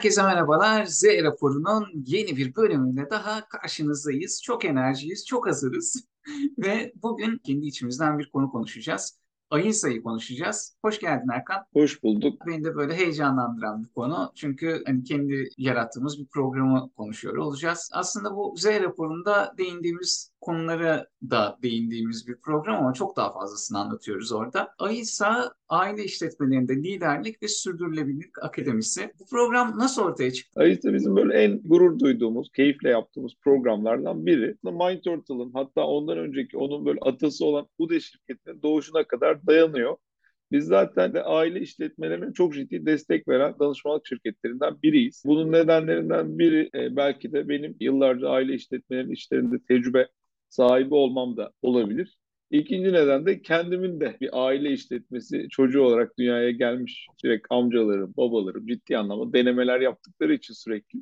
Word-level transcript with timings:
Herkese 0.00 0.22
merhabalar. 0.22 0.84
Z 0.84 1.04
raporunun 1.04 1.86
yeni 2.06 2.36
bir 2.36 2.56
bölümünde 2.56 3.10
daha 3.10 3.48
karşınızdayız. 3.48 4.42
Çok 4.42 4.64
enerjiyiz, 4.64 5.26
çok 5.26 5.46
hazırız. 5.46 6.04
Ve 6.58 6.92
bugün 7.02 7.38
kendi 7.38 7.66
içimizden 7.66 8.18
bir 8.18 8.30
konu 8.30 8.50
konuşacağız. 8.50 9.18
Ayın 9.50 9.70
sayı 9.70 10.02
konuşacağız. 10.02 10.76
Hoş 10.84 11.00
geldin 11.00 11.28
Erkan. 11.32 11.64
Hoş 11.72 12.02
bulduk. 12.02 12.46
Beni 12.46 12.64
de 12.64 12.74
böyle 12.74 12.94
heyecanlandıran 12.94 13.84
bir 13.84 13.88
konu. 13.88 14.32
Çünkü 14.34 14.82
hani 14.86 15.04
kendi 15.04 15.48
yarattığımız 15.56 16.18
bir 16.18 16.26
programı 16.26 16.90
konuşuyor 16.96 17.36
olacağız. 17.36 17.90
Aslında 17.92 18.36
bu 18.36 18.54
Z 18.56 18.66
raporunda 18.66 19.54
değindiğimiz 19.58 20.29
konulara 20.40 21.06
da 21.30 21.58
değindiğimiz 21.62 22.28
bir 22.28 22.36
program 22.36 22.76
ama 22.76 22.92
çok 22.92 23.16
daha 23.16 23.32
fazlasını 23.32 23.78
anlatıyoruz 23.78 24.32
orada. 24.32 24.74
AİSA 24.78 25.54
Aile 25.68 26.04
İşletmelerinde 26.04 26.76
Liderlik 26.76 27.42
ve 27.42 27.48
Sürdürülebilirlik 27.48 28.44
Akademisi. 28.44 29.12
Bu 29.20 29.26
program 29.26 29.78
nasıl 29.78 30.02
ortaya 30.02 30.32
çıktı? 30.32 30.60
AİSA 30.60 30.94
bizim 30.94 31.16
böyle 31.16 31.34
en 31.34 31.62
gurur 31.64 31.98
duyduğumuz, 31.98 32.50
keyifle 32.52 32.90
yaptığımız 32.90 33.32
programlardan 33.40 34.26
biri. 34.26 34.56
Mind 34.62 35.02
Turtle'ın 35.02 35.52
hatta 35.54 35.86
ondan 35.86 36.18
önceki 36.18 36.56
onun 36.56 36.86
böyle 36.86 36.98
atası 37.02 37.44
olan 37.44 37.66
UDE 37.78 38.00
şirketinin 38.00 38.62
doğuşuna 38.62 39.04
kadar 39.04 39.46
dayanıyor. 39.46 39.96
Biz 40.52 40.64
zaten 40.64 41.14
de 41.14 41.22
aile 41.22 41.60
işletmelerine 41.60 42.32
çok 42.32 42.54
ciddi 42.54 42.86
destek 42.86 43.28
veren 43.28 43.54
danışmanlık 43.58 44.06
şirketlerinden 44.06 44.82
biriyiz. 44.82 45.22
Bunun 45.26 45.52
nedenlerinden 45.52 46.38
biri 46.38 46.70
e, 46.74 46.96
belki 46.96 47.32
de 47.32 47.48
benim 47.48 47.76
yıllarca 47.80 48.28
aile 48.28 48.54
işletmelerinin 48.54 49.12
işlerinde 49.12 49.58
tecrübe 49.68 50.08
sahibi 50.50 50.94
olmam 50.94 51.36
da 51.36 51.52
olabilir. 51.62 52.18
İkinci 52.50 52.92
neden 52.92 53.26
de 53.26 53.42
kendimin 53.42 54.00
de 54.00 54.16
bir 54.20 54.46
aile 54.46 54.72
işletmesi 54.72 55.46
çocuğu 55.50 55.82
olarak 55.82 56.18
dünyaya 56.18 56.50
gelmiş 56.50 57.06
sürekli 57.16 57.46
amcalarım, 57.50 58.14
babalarım 58.16 58.66
ciddi 58.66 58.98
anlamda 58.98 59.32
denemeler 59.32 59.80
yaptıkları 59.80 60.34
için 60.34 60.54
sürekli 60.54 60.98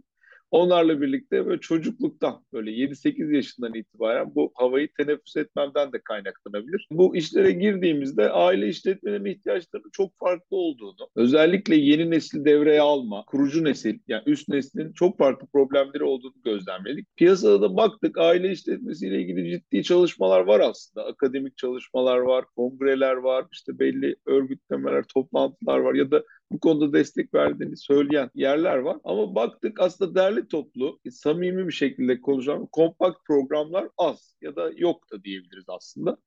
Onlarla 0.50 1.00
birlikte 1.00 1.46
böyle 1.46 1.60
çocukluktan 1.60 2.44
böyle 2.52 2.70
7-8 2.70 3.34
yaşından 3.34 3.74
itibaren 3.74 4.34
bu 4.34 4.52
havayı 4.54 4.88
teneffüs 4.92 5.36
etmemden 5.36 5.92
de 5.92 6.00
kaynaklanabilir. 6.04 6.88
Bu 6.90 7.16
işlere 7.16 7.50
girdiğimizde 7.52 8.30
aile 8.30 8.68
işletmelerinin 8.68 9.30
ihtiyaçlarının 9.30 9.90
çok 9.92 10.18
farklı 10.18 10.56
olduğunu, 10.56 11.08
özellikle 11.16 11.76
yeni 11.76 12.10
nesil 12.10 12.44
devreye 12.44 12.80
alma, 12.80 13.24
kurucu 13.24 13.64
nesil 13.64 13.98
yani 14.08 14.22
üst 14.26 14.48
neslin 14.48 14.92
çok 14.92 15.18
farklı 15.18 15.46
problemleri 15.46 16.04
olduğunu 16.04 16.34
gözlemledik. 16.44 17.16
Piyasada 17.16 17.62
da 17.62 17.76
baktık 17.76 18.18
aile 18.18 18.52
işletmesiyle 18.52 19.20
ilgili 19.22 19.50
ciddi 19.50 19.82
çalışmalar 19.82 20.40
var 20.40 20.60
aslında. 20.60 21.06
Akademik 21.06 21.56
çalışmalar 21.56 22.18
var, 22.18 22.44
kongreler 22.56 23.14
var, 23.14 23.46
işte 23.52 23.78
belli 23.78 24.16
örgütlemeler, 24.26 25.04
toplantılar 25.14 25.78
var 25.78 25.94
ya 25.94 26.10
da 26.10 26.24
bu 26.50 26.60
konuda 26.60 26.92
destek 26.92 27.34
verdiğini 27.34 27.76
söyleyen 27.76 28.30
yerler 28.34 28.76
var. 28.76 28.96
Ama 29.04 29.34
baktık 29.34 29.80
aslında 29.80 30.14
derli 30.14 30.48
toplu, 30.48 31.00
samimi 31.10 31.66
bir 31.66 31.72
şekilde 31.72 32.20
konuşan 32.20 32.66
kompakt 32.66 33.18
programlar 33.26 33.88
az 33.98 34.36
ya 34.40 34.56
da 34.56 34.70
yok 34.76 35.12
da 35.12 35.24
diyebiliriz 35.24 35.64
aslında. 35.68 36.18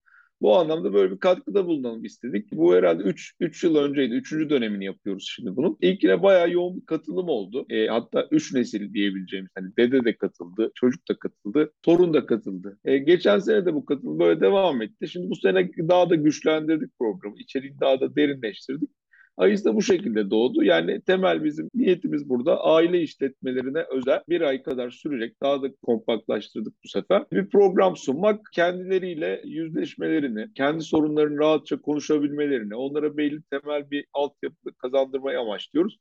Bu 0.42 0.58
anlamda 0.58 0.94
böyle 0.94 1.12
bir 1.12 1.20
katkıda 1.20 1.66
bulunalım 1.66 2.06
istedik. 2.06 2.52
Bu 2.52 2.76
herhalde 2.76 3.04
3 3.04 3.34
3 3.40 3.64
yıl 3.64 3.76
önceydi. 3.76 4.14
3. 4.14 4.32
dönemini 4.32 4.86
yapıyoruz 4.86 5.34
şimdi 5.36 5.56
bunun. 5.56 5.78
İlkine 5.82 6.24
bayağı 6.24 6.52
yoğun 6.52 6.78
bir 6.78 6.86
katılım 6.86 7.30
oldu. 7.30 7.66
E, 7.70 7.88
hatta 7.88 8.28
3 8.32 8.54
nesil 8.54 8.94
diyebileceğimiz 8.94 9.52
hani 9.56 9.68
dede 9.78 10.06
de 10.06 10.18
katıldı, 10.18 10.72
çocuk 10.76 11.10
da 11.10 11.20
katıldı, 11.20 11.74
torun 11.84 12.14
da 12.14 12.26
katıldı. 12.26 12.80
E, 12.86 12.98
geçen 12.98 13.40
sene 13.40 13.66
de 13.66 13.74
bu 13.74 13.86
katılım 13.86 14.20
böyle 14.20 14.42
devam 14.42 14.82
etti. 14.82 15.08
Şimdi 15.08 15.30
bu 15.30 15.36
sene 15.36 15.72
daha 15.78 16.10
da 16.10 16.16
güçlendirdik 16.16 17.00
programı. 17.00 17.36
İçeriği 17.38 17.80
daha 17.80 18.00
da 18.00 18.16
derinleştirdik. 18.16 18.90
AIS 19.42 19.66
da 19.66 19.76
bu 19.76 19.82
şekilde 19.82 20.30
doğdu. 20.30 20.64
Yani 20.64 21.02
temel 21.02 21.44
bizim 21.44 21.70
niyetimiz 21.76 22.30
burada 22.30 22.64
aile 22.64 23.02
işletmelerine 23.02 23.86
özel 23.92 24.22
bir 24.30 24.42
ay 24.42 24.64
kadar 24.64 24.90
sürecek 24.90 25.42
daha 25.42 25.62
da 25.62 25.76
kompaktlaştırdık 25.76 26.74
bu 26.84 26.88
sefer. 26.88 27.24
Bir 27.32 27.50
program 27.50 27.96
sunmak 27.96 28.40
kendileriyle 28.54 29.42
yüzleşmelerini, 29.46 30.54
kendi 30.54 30.84
sorunlarını 30.84 31.38
rahatça 31.38 31.82
konuşabilmelerini, 31.82 32.76
onlara 32.76 33.18
belli 33.18 33.42
temel 33.42 33.92
bir 33.92 34.06
altyapı 34.14 34.74
kazandırmayı 34.78 35.40
amaçlıyoruz. 35.40 36.00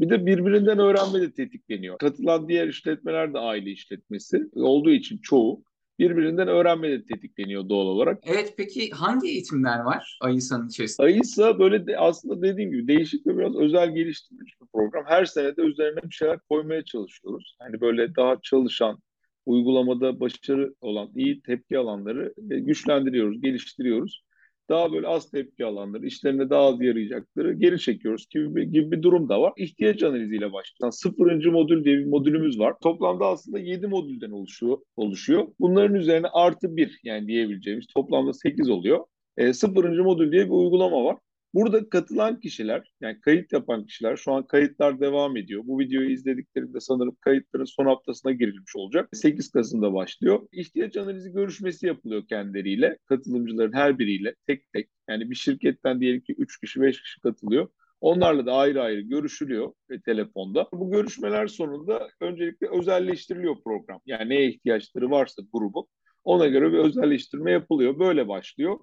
Bir 0.00 0.10
de 0.10 0.26
birbirinden 0.26 0.78
öğrenme 0.78 1.20
de 1.20 1.32
tetikleniyor. 1.32 1.98
Katılan 1.98 2.48
diğer 2.48 2.68
işletmeler 2.68 3.34
de 3.34 3.38
aile 3.38 3.70
işletmesi 3.70 4.50
olduğu 4.54 4.90
için 4.90 5.18
çoğu 5.18 5.62
birbirinden 6.00 6.48
öğrenme 6.48 6.90
de 6.90 7.04
tetikleniyor 7.04 7.68
doğal 7.68 7.86
olarak. 7.86 8.18
Evet 8.26 8.54
peki 8.56 8.90
hangi 8.90 9.28
eğitimler 9.28 9.78
var 9.80 10.18
AYİSA'nın 10.20 10.68
içerisinde? 10.68 11.06
AYİSA 11.06 11.58
böyle 11.58 11.86
de, 11.86 11.98
aslında 11.98 12.42
dediğim 12.42 12.70
gibi 12.70 12.88
değişik 12.88 13.26
ve 13.26 13.38
biraz 13.38 13.56
özel 13.56 13.94
geliştirilmiş 13.94 14.60
bir 14.60 14.66
program. 14.66 15.04
Her 15.06 15.24
sene 15.24 15.56
de 15.56 15.62
üzerine 15.62 16.02
bir 16.02 16.14
şeyler 16.14 16.38
koymaya 16.48 16.84
çalışıyoruz. 16.84 17.56
Hani 17.58 17.80
böyle 17.80 18.16
daha 18.16 18.36
çalışan, 18.42 18.98
uygulamada 19.46 20.20
başarı 20.20 20.74
olan, 20.80 21.10
iyi 21.14 21.42
tepki 21.42 21.78
alanları 21.78 22.34
e, 22.50 22.58
güçlendiriyoruz, 22.58 23.40
geliştiriyoruz 23.40 24.24
daha 24.70 24.92
böyle 24.92 25.06
az 25.06 25.30
tepki 25.30 25.64
alanları, 25.64 26.06
işlerine 26.06 26.50
daha 26.50 26.62
az 26.62 26.80
yarayacakları 26.80 27.52
geri 27.52 27.80
çekiyoruz 27.80 28.26
gibi 28.30 28.70
gibi 28.70 28.90
bir 28.90 29.02
durum 29.02 29.28
da 29.28 29.40
var. 29.40 29.52
İhtiyaç 29.56 30.02
analiziyle 30.02 30.52
başlıyor. 30.52 30.92
Sıfırıncı 30.92 31.52
modül 31.52 31.84
diye 31.84 31.98
bir 31.98 32.06
modülümüz 32.06 32.58
var. 32.58 32.74
Toplamda 32.82 33.26
aslında 33.26 33.58
7 33.58 33.86
modülden 33.86 34.30
oluşuyor. 34.30 34.78
oluşuyor. 34.96 35.46
Bunların 35.60 35.96
üzerine 35.96 36.26
artı 36.32 36.76
1 36.76 37.00
yani 37.04 37.26
diyebileceğimiz 37.28 37.86
toplamda 37.86 38.32
8 38.32 38.70
oluyor. 38.70 39.04
E, 39.36 39.52
sıfırıncı 39.52 40.04
modül 40.04 40.32
diye 40.32 40.44
bir 40.44 40.50
uygulama 40.50 41.04
var. 41.04 41.16
Burada 41.54 41.88
katılan 41.88 42.40
kişiler, 42.40 42.92
yani 43.00 43.20
kayıt 43.20 43.52
yapan 43.52 43.86
kişiler, 43.86 44.16
şu 44.16 44.32
an 44.32 44.46
kayıtlar 44.46 45.00
devam 45.00 45.36
ediyor. 45.36 45.62
Bu 45.66 45.78
videoyu 45.78 46.10
izlediklerinde 46.10 46.80
sanırım 46.80 47.16
kayıtların 47.20 47.64
son 47.64 47.86
haftasına 47.86 48.32
girilmiş 48.32 48.76
olacak. 48.76 49.08
8 49.12 49.50
Kasım'da 49.50 49.94
başlıyor. 49.94 50.48
İhtiyaç 50.52 50.96
analizi 50.96 51.32
görüşmesi 51.32 51.86
yapılıyor 51.86 52.26
kendileriyle, 52.28 52.98
katılımcıların 53.06 53.72
her 53.72 53.98
biriyle 53.98 54.34
tek 54.46 54.72
tek. 54.72 54.88
Yani 55.08 55.30
bir 55.30 55.34
şirketten 55.34 56.00
diyelim 56.00 56.20
ki 56.20 56.34
3 56.38 56.60
kişi, 56.60 56.80
5 56.80 57.02
kişi 57.02 57.20
katılıyor. 57.20 57.68
Onlarla 58.00 58.46
da 58.46 58.52
ayrı 58.52 58.82
ayrı 58.82 59.00
görüşülüyor 59.00 59.72
ve 59.90 60.00
telefonda. 60.00 60.68
Bu 60.72 60.90
görüşmeler 60.90 61.46
sonunda 61.46 62.08
öncelikle 62.20 62.68
özelleştiriliyor 62.78 63.56
program. 63.64 64.00
Yani 64.06 64.28
neye 64.28 64.48
ihtiyaçları 64.48 65.10
varsa 65.10 65.42
grubu 65.52 65.88
ona 66.24 66.46
göre 66.46 66.72
bir 66.72 66.78
özelleştirme 66.78 67.52
yapılıyor. 67.52 67.98
Böyle 67.98 68.28
başlıyor. 68.28 68.78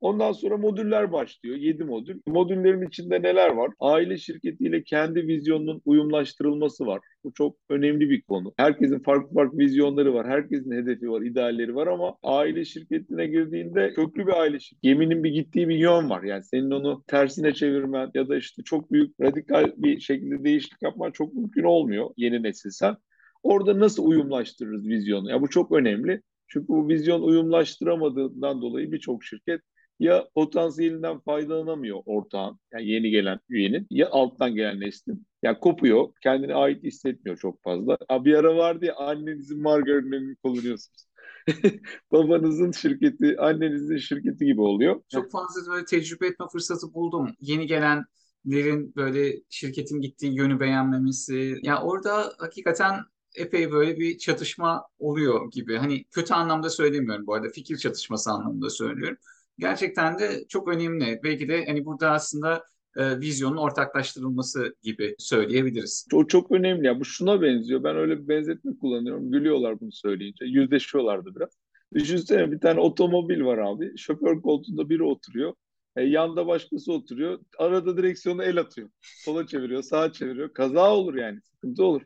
Ondan 0.00 0.32
sonra 0.32 0.56
modüller 0.56 1.12
başlıyor. 1.12 1.56
7 1.56 1.84
modül. 1.84 2.20
Modüllerin 2.26 2.88
içinde 2.88 3.22
neler 3.22 3.48
var? 3.48 3.70
Aile 3.80 4.18
şirketiyle 4.18 4.82
kendi 4.82 5.26
vizyonunun 5.26 5.82
uyumlaştırılması 5.84 6.86
var. 6.86 7.00
Bu 7.24 7.32
çok 7.32 7.56
önemli 7.68 8.10
bir 8.10 8.22
konu. 8.22 8.52
Herkesin 8.56 8.98
farklı 8.98 9.34
farklı 9.34 9.58
vizyonları 9.58 10.14
var. 10.14 10.28
Herkesin 10.28 10.72
hedefi 10.72 11.10
var, 11.10 11.22
idealleri 11.22 11.74
var 11.74 11.86
ama 11.86 12.16
aile 12.22 12.64
şirketine 12.64 13.26
girdiğinde 13.26 13.92
köklü 13.94 14.26
bir 14.26 14.32
aile 14.32 14.60
şirketi. 14.60 14.88
Geminin 14.88 15.24
bir 15.24 15.30
gittiği 15.30 15.68
bir 15.68 15.76
yön 15.76 16.10
var. 16.10 16.22
Yani 16.22 16.44
senin 16.44 16.70
onu 16.70 17.04
tersine 17.06 17.54
çevirmen 17.54 18.10
ya 18.14 18.28
da 18.28 18.36
işte 18.36 18.62
çok 18.62 18.92
büyük 18.92 19.20
radikal 19.20 19.72
bir 19.76 20.00
şekilde 20.00 20.44
değişiklik 20.44 20.82
yapman 20.82 21.10
çok 21.10 21.34
mümkün 21.34 21.62
olmuyor 21.62 22.10
yeni 22.16 22.42
nesilsen. 22.42 22.96
Orada 23.42 23.78
nasıl 23.78 24.06
uyumlaştırırız 24.06 24.88
vizyonu? 24.88 25.30
Ya 25.30 25.40
bu 25.42 25.48
çok 25.50 25.72
önemli. 25.72 26.22
Çünkü 26.48 26.68
bu 26.68 26.88
vizyon 26.88 27.22
uyumlaştıramadığından 27.22 28.62
dolayı 28.62 28.92
birçok 28.92 29.24
şirket 29.24 29.60
ya 30.00 30.28
potansiyelinden 30.34 31.18
faydalanamıyor 31.20 31.98
ortağın, 32.06 32.60
yani 32.72 32.88
yeni 32.88 33.10
gelen 33.10 33.40
üyenin, 33.48 33.86
ya 33.90 34.10
alttan 34.10 34.54
gelen 34.54 34.80
neslin. 34.80 35.26
Yani 35.42 35.58
kopuyor, 35.58 36.08
kendine 36.22 36.54
ait 36.54 36.84
hissetmiyor 36.84 37.38
çok 37.38 37.62
fazla. 37.62 37.98
Ha, 38.08 38.24
bir 38.24 38.34
ara 38.34 38.56
vardı 38.56 38.84
ya 38.84 38.96
annenizin 38.96 39.62
margarinini 39.62 40.36
kullanıyorsunuz. 40.36 41.06
Babanızın 42.12 42.72
şirketi, 42.72 43.36
annenizin 43.38 43.96
şirketi 43.96 44.44
gibi 44.44 44.60
oluyor. 44.60 45.02
Çok 45.08 45.30
fazla 45.30 45.72
böyle 45.72 45.84
tecrübe 45.84 46.26
etme 46.26 46.46
fırsatı 46.52 46.94
buldum. 46.94 47.34
Yeni 47.40 47.66
gelenlerin 47.66 48.94
böyle 48.96 49.42
şirketin 49.50 50.00
gittiği 50.00 50.36
yönü 50.36 50.60
beğenmemesi. 50.60 51.34
Ya 51.34 51.56
yani 51.62 51.80
orada 51.80 52.32
hakikaten 52.38 52.94
epey 53.36 53.72
böyle 53.72 53.96
bir 53.96 54.18
çatışma 54.18 54.84
oluyor 54.98 55.50
gibi. 55.50 55.76
Hani 55.76 56.04
kötü 56.04 56.34
anlamda 56.34 56.70
söylemiyorum 56.70 57.26
bu 57.26 57.34
arada. 57.34 57.48
Fikir 57.48 57.76
çatışması 57.76 58.30
anlamında 58.30 58.70
söylüyorum 58.70 59.18
gerçekten 59.60 60.18
de 60.18 60.44
çok 60.48 60.68
önemli. 60.68 61.20
Belki 61.24 61.48
de 61.48 61.64
hani 61.66 61.84
burada 61.84 62.10
aslında 62.10 62.64
e, 62.96 63.20
vizyonun 63.20 63.56
ortaklaştırılması 63.56 64.74
gibi 64.82 65.14
söyleyebiliriz. 65.18 66.06
O 66.14 66.26
çok 66.26 66.52
önemli 66.52 66.86
ya. 66.86 67.00
Bu 67.00 67.04
şuna 67.04 67.42
benziyor. 67.42 67.84
Ben 67.84 67.96
öyle 67.96 68.22
bir 68.22 68.28
benzetme 68.28 68.72
kullanıyorum. 68.80 69.30
Gülüyorlar 69.30 69.80
bunu 69.80 69.92
söyleyince. 69.92 70.44
Yüzleşiyorlardı 70.44 71.34
biraz. 71.36 71.50
Düşünsene 71.94 72.52
bir 72.52 72.60
tane 72.60 72.80
otomobil 72.80 73.44
var 73.44 73.58
abi. 73.58 73.98
Şoför 73.98 74.40
koltuğunda 74.42 74.88
biri 74.90 75.02
oturuyor. 75.02 75.54
E, 75.96 76.02
yanda 76.02 76.46
başkası 76.46 76.92
oturuyor. 76.92 77.38
Arada 77.58 77.96
direksiyonu 77.96 78.42
el 78.44 78.58
atıyor. 78.58 78.90
Sola 79.00 79.46
çeviriyor, 79.46 79.82
sağa 79.82 80.12
çeviriyor. 80.12 80.52
Kaza 80.52 80.94
olur 80.94 81.14
yani. 81.14 81.40
Sıkıntı 81.42 81.84
olur. 81.84 82.02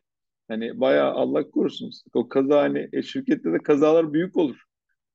Hani 0.48 0.80
bayağı 0.80 1.12
Allah 1.12 1.50
korusun. 1.50 1.90
O 2.14 2.28
kaza 2.28 2.62
hani 2.62 2.88
e, 2.92 3.02
şirkette 3.02 3.52
de 3.52 3.58
kazalar 3.58 4.12
büyük 4.12 4.36
olur. 4.36 4.64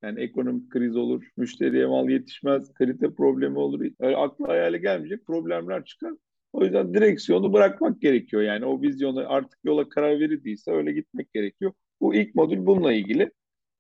Yani 0.04 0.20
ekonomik 0.20 0.72
kriz 0.72 0.96
olur, 0.96 1.24
müşteriye 1.38 1.86
mal 1.86 2.10
yetişmez, 2.10 2.74
kalite 2.74 3.14
problemi 3.14 3.60
olur. 3.60 3.86
Öyle 4.00 4.16
akla 4.16 4.48
hayale 4.48 4.78
gelmeyecek 4.78 5.26
problemler 5.26 5.86
çıkar. 5.86 6.14
O 6.54 6.64
yüzden 6.64 6.94
direksiyonu 6.94 7.54
bırakmak 7.54 8.02
gerekiyor. 8.02 8.42
Yani 8.42 8.66
o 8.66 8.82
vizyonu 8.82 9.26
artık 9.28 9.60
yola 9.64 9.90
karar 9.90 10.20
verildiyse 10.20 10.72
öyle 10.72 10.92
gitmek 10.92 11.34
gerekiyor. 11.34 11.72
Bu 12.02 12.16
ilk 12.16 12.36
modül 12.36 12.66
bununla 12.66 12.94
ilgili. 12.94 13.32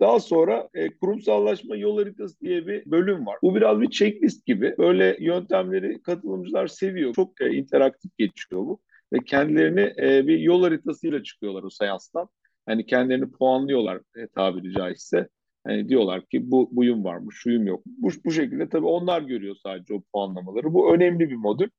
Daha 0.01 0.19
sonra 0.19 0.69
e, 0.73 0.97
kurumsallaşma 0.97 1.75
yol 1.75 1.97
haritası 1.97 2.39
diye 2.39 2.67
bir 2.67 2.91
bölüm 2.91 3.25
var. 3.25 3.37
Bu 3.43 3.55
biraz 3.55 3.81
bir 3.81 3.89
checklist 3.89 4.45
gibi. 4.45 4.75
Böyle 4.77 5.17
yöntemleri 5.19 6.01
katılımcılar 6.01 6.67
seviyor. 6.67 7.13
Çok 7.13 7.41
e, 7.41 7.49
interaktif 7.49 8.17
geçiyor 8.17 8.61
bu. 8.61 8.81
Ve 9.13 9.19
kendilerini 9.25 9.93
e, 10.01 10.27
bir 10.27 10.39
yol 10.39 10.63
haritasıyla 10.63 11.23
çıkıyorlar 11.23 11.63
o 11.63 11.69
seanstan. 11.69 12.29
Hani 12.65 12.85
kendilerini 12.85 13.31
puanlıyorlar 13.31 14.01
e, 14.15 14.27
tabiri 14.27 14.73
caizse. 14.73 15.29
Hani 15.63 15.89
diyorlar 15.89 16.25
ki 16.25 16.51
bu 16.51 16.69
buyum 16.71 17.03
varmış, 17.03 17.35
şuyum 17.37 17.67
yok. 17.67 17.81
Bu, 17.85 18.09
bu 18.25 18.31
şekilde 18.31 18.69
tabii 18.69 18.85
onlar 18.85 19.21
görüyor 19.21 19.55
sadece 19.63 19.93
o 19.93 20.01
puanlamaları. 20.13 20.73
Bu 20.73 20.95
önemli 20.95 21.29
bir 21.29 21.35
modül. 21.35 21.69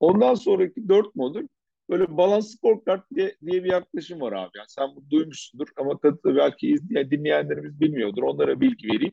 Ondan 0.00 0.34
sonraki 0.34 0.88
dört 0.88 1.14
modül 1.14 1.48
böyle 1.90 2.16
balance 2.16 2.46
scorecard 2.46 3.02
diye, 3.14 3.36
diye 3.46 3.64
bir 3.64 3.70
yaklaşım 3.70 4.20
var 4.20 4.32
abi. 4.32 4.50
Yani 4.58 4.68
sen 4.68 4.88
bunu 4.96 5.10
duymuşsundur 5.10 5.68
ama 5.76 5.98
tabii 5.98 6.36
belki 6.36 6.68
izleyen, 6.68 7.10
dinleyenlerimiz 7.10 7.80
bilmiyordur. 7.80 8.22
Onlara 8.22 8.60
bilgi 8.60 8.88
vereyim. 8.88 9.12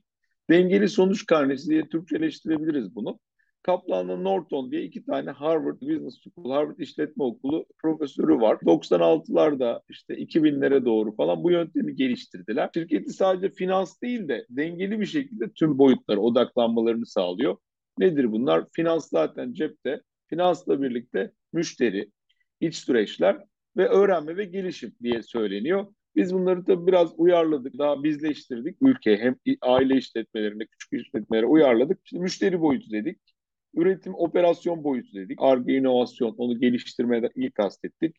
Dengeli 0.49 0.89
sonuç 0.89 1.25
karnesi 1.25 1.69
diye 1.69 1.89
Türkçeleştirebiliriz 1.89 2.95
bunu. 2.95 3.19
Kaplan'la 3.63 4.17
Norton 4.17 4.71
diye 4.71 4.83
iki 4.83 5.05
tane 5.05 5.31
Harvard 5.31 5.81
Business 5.81 6.19
School, 6.23 6.51
Harvard 6.51 6.79
İşletme 6.79 7.23
Okulu 7.23 7.65
profesörü 7.81 8.41
var. 8.41 8.57
96'larda 8.65 9.81
işte 9.89 10.13
2000'lere 10.13 10.85
doğru 10.85 11.15
falan 11.15 11.43
bu 11.43 11.51
yöntemi 11.51 11.95
geliştirdiler. 11.95 12.69
Şirketi 12.73 13.13
sadece 13.13 13.49
finans 13.49 14.01
değil 14.01 14.27
de 14.27 14.45
dengeli 14.49 14.99
bir 14.99 15.05
şekilde 15.05 15.51
tüm 15.51 15.77
boyutlara 15.77 16.19
odaklanmalarını 16.19 17.05
sağlıyor. 17.05 17.57
Nedir 17.97 18.31
bunlar? 18.31 18.65
Finans 18.75 19.09
zaten 19.09 19.53
cepte. 19.53 20.01
Finansla 20.27 20.81
birlikte 20.81 21.31
müşteri, 21.53 22.11
iç 22.59 22.75
süreçler 22.75 23.37
ve 23.77 23.87
öğrenme 23.87 24.37
ve 24.37 24.45
gelişim 24.45 24.95
diye 25.03 25.23
söyleniyor. 25.23 25.87
Biz 26.15 26.33
bunları 26.33 26.65
tabii 26.65 26.87
biraz 26.87 27.13
uyarladık, 27.17 27.77
daha 27.77 28.03
bizleştirdik. 28.03 28.77
Ülke 28.81 29.17
hem 29.17 29.35
aile 29.61 29.97
işletmelerinde, 29.97 30.65
küçük 30.65 30.93
işletmelere 30.93 31.45
uyarladık. 31.45 31.99
İşte 32.05 32.19
müşteri 32.19 32.61
boyutu 32.61 32.91
dedik, 32.91 33.19
üretim 33.73 34.13
operasyon 34.15 34.83
boyutu 34.83 35.13
dedik. 35.13 35.37
Arge 35.41 35.73
inovasyon, 35.77 36.35
onu 36.37 36.59
geliştirmede 36.59 37.29
iyi 37.35 37.51
kastettik. 37.51 38.15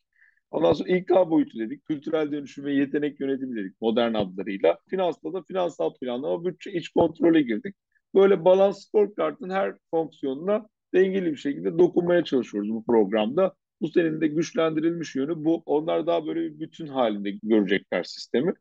Ondan 0.51 0.73
sonra 0.73 0.89
İK 0.97 1.11
boyutu 1.11 1.59
dedik. 1.59 1.85
Kültürel 1.85 2.33
dönüşüm 2.33 2.65
ve 2.65 2.73
yetenek 2.73 3.21
yönetimi 3.21 3.57
dedik 3.57 3.81
modern 3.81 4.15
adlarıyla. 4.15 4.79
Finansla 4.89 5.33
da 5.33 5.43
finansal 5.43 5.95
planlama, 5.95 6.45
bütçe, 6.45 6.73
iç 6.73 6.89
kontrole 6.89 7.43
girdik. 7.43 7.77
Böyle 8.15 8.45
balans 8.45 8.87
scorecard'ın 8.87 9.51
her 9.51 9.75
fonksiyonuna 9.91 10.69
dengeli 10.95 11.33
bir 11.33 11.37
şekilde 11.37 11.79
dokunmaya 11.79 12.25
çalışıyoruz 12.25 12.71
bu 12.71 12.85
programda. 12.85 13.55
Bu 13.81 13.89
senin 13.89 14.21
de 14.21 14.27
güçlendirilmiş 14.27 15.17
yönü 15.17 15.45
bu. 15.45 15.63
Onlar 15.67 16.07
daha 16.07 16.27
böyle 16.27 16.41
bir 16.41 16.61
bütün 16.61 16.87
halinde 16.87 17.31
görecekler 17.43 18.03
sistemi. 18.03 18.55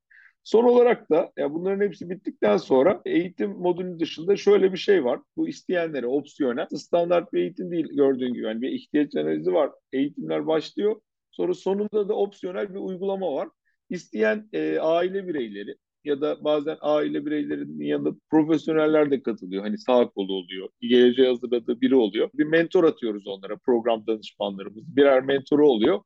Son 0.44 0.64
olarak 0.64 1.10
da 1.10 1.32
ya 1.38 1.54
bunların 1.54 1.86
hepsi 1.86 2.10
bittikten 2.10 2.58
sonra 2.58 3.02
eğitim 3.06 3.52
modülü 3.52 4.00
dışında 4.00 4.36
şöyle 4.36 4.74
bir 4.74 4.78
şey 4.78 5.06
var. 5.06 5.20
Bu 5.38 5.48
isteyenlere 5.48 6.08
opsiyonel 6.08 6.68
standart 6.76 7.34
bir 7.34 7.40
eğitim 7.40 7.72
değil 7.72 7.88
gördüğün 7.92 8.34
gibi. 8.34 8.44
Yani 8.44 8.62
bir 8.62 8.70
ihtiyaç 8.70 9.16
analizi 9.16 9.54
var. 9.54 9.72
Eğitimler 9.94 10.48
başlıyor. 10.48 11.02
Sonra 11.32 11.54
sonunda 11.54 12.10
da 12.10 12.14
opsiyonel 12.14 12.74
bir 12.74 12.80
uygulama 12.80 13.34
var. 13.34 13.50
İsteyen 13.90 14.50
e, 14.54 14.80
aile 14.80 15.28
bireyleri 15.28 15.76
ya 16.04 16.22
da 16.22 16.44
bazen 16.44 16.78
aile 16.82 17.26
bireylerinin 17.26 17.86
yanında 17.86 18.16
profesyoneller 18.32 19.12
de 19.12 19.24
katılıyor. 19.24 19.64
Hani 19.64 19.78
sağ 19.78 20.10
kolu 20.10 20.34
oluyor. 20.34 20.70
Geleceğe 20.82 21.28
hazırladığı 21.28 21.82
biri 21.82 21.96
oluyor. 21.96 22.30
Bir 22.34 22.46
mentor 22.46 22.84
atıyoruz 22.84 23.28
onlara 23.28 23.58
program 23.58 24.08
danışmanlarımız. 24.08 24.96
Birer 24.96 25.24
mentoru 25.24 25.70
oluyor. 25.70 26.02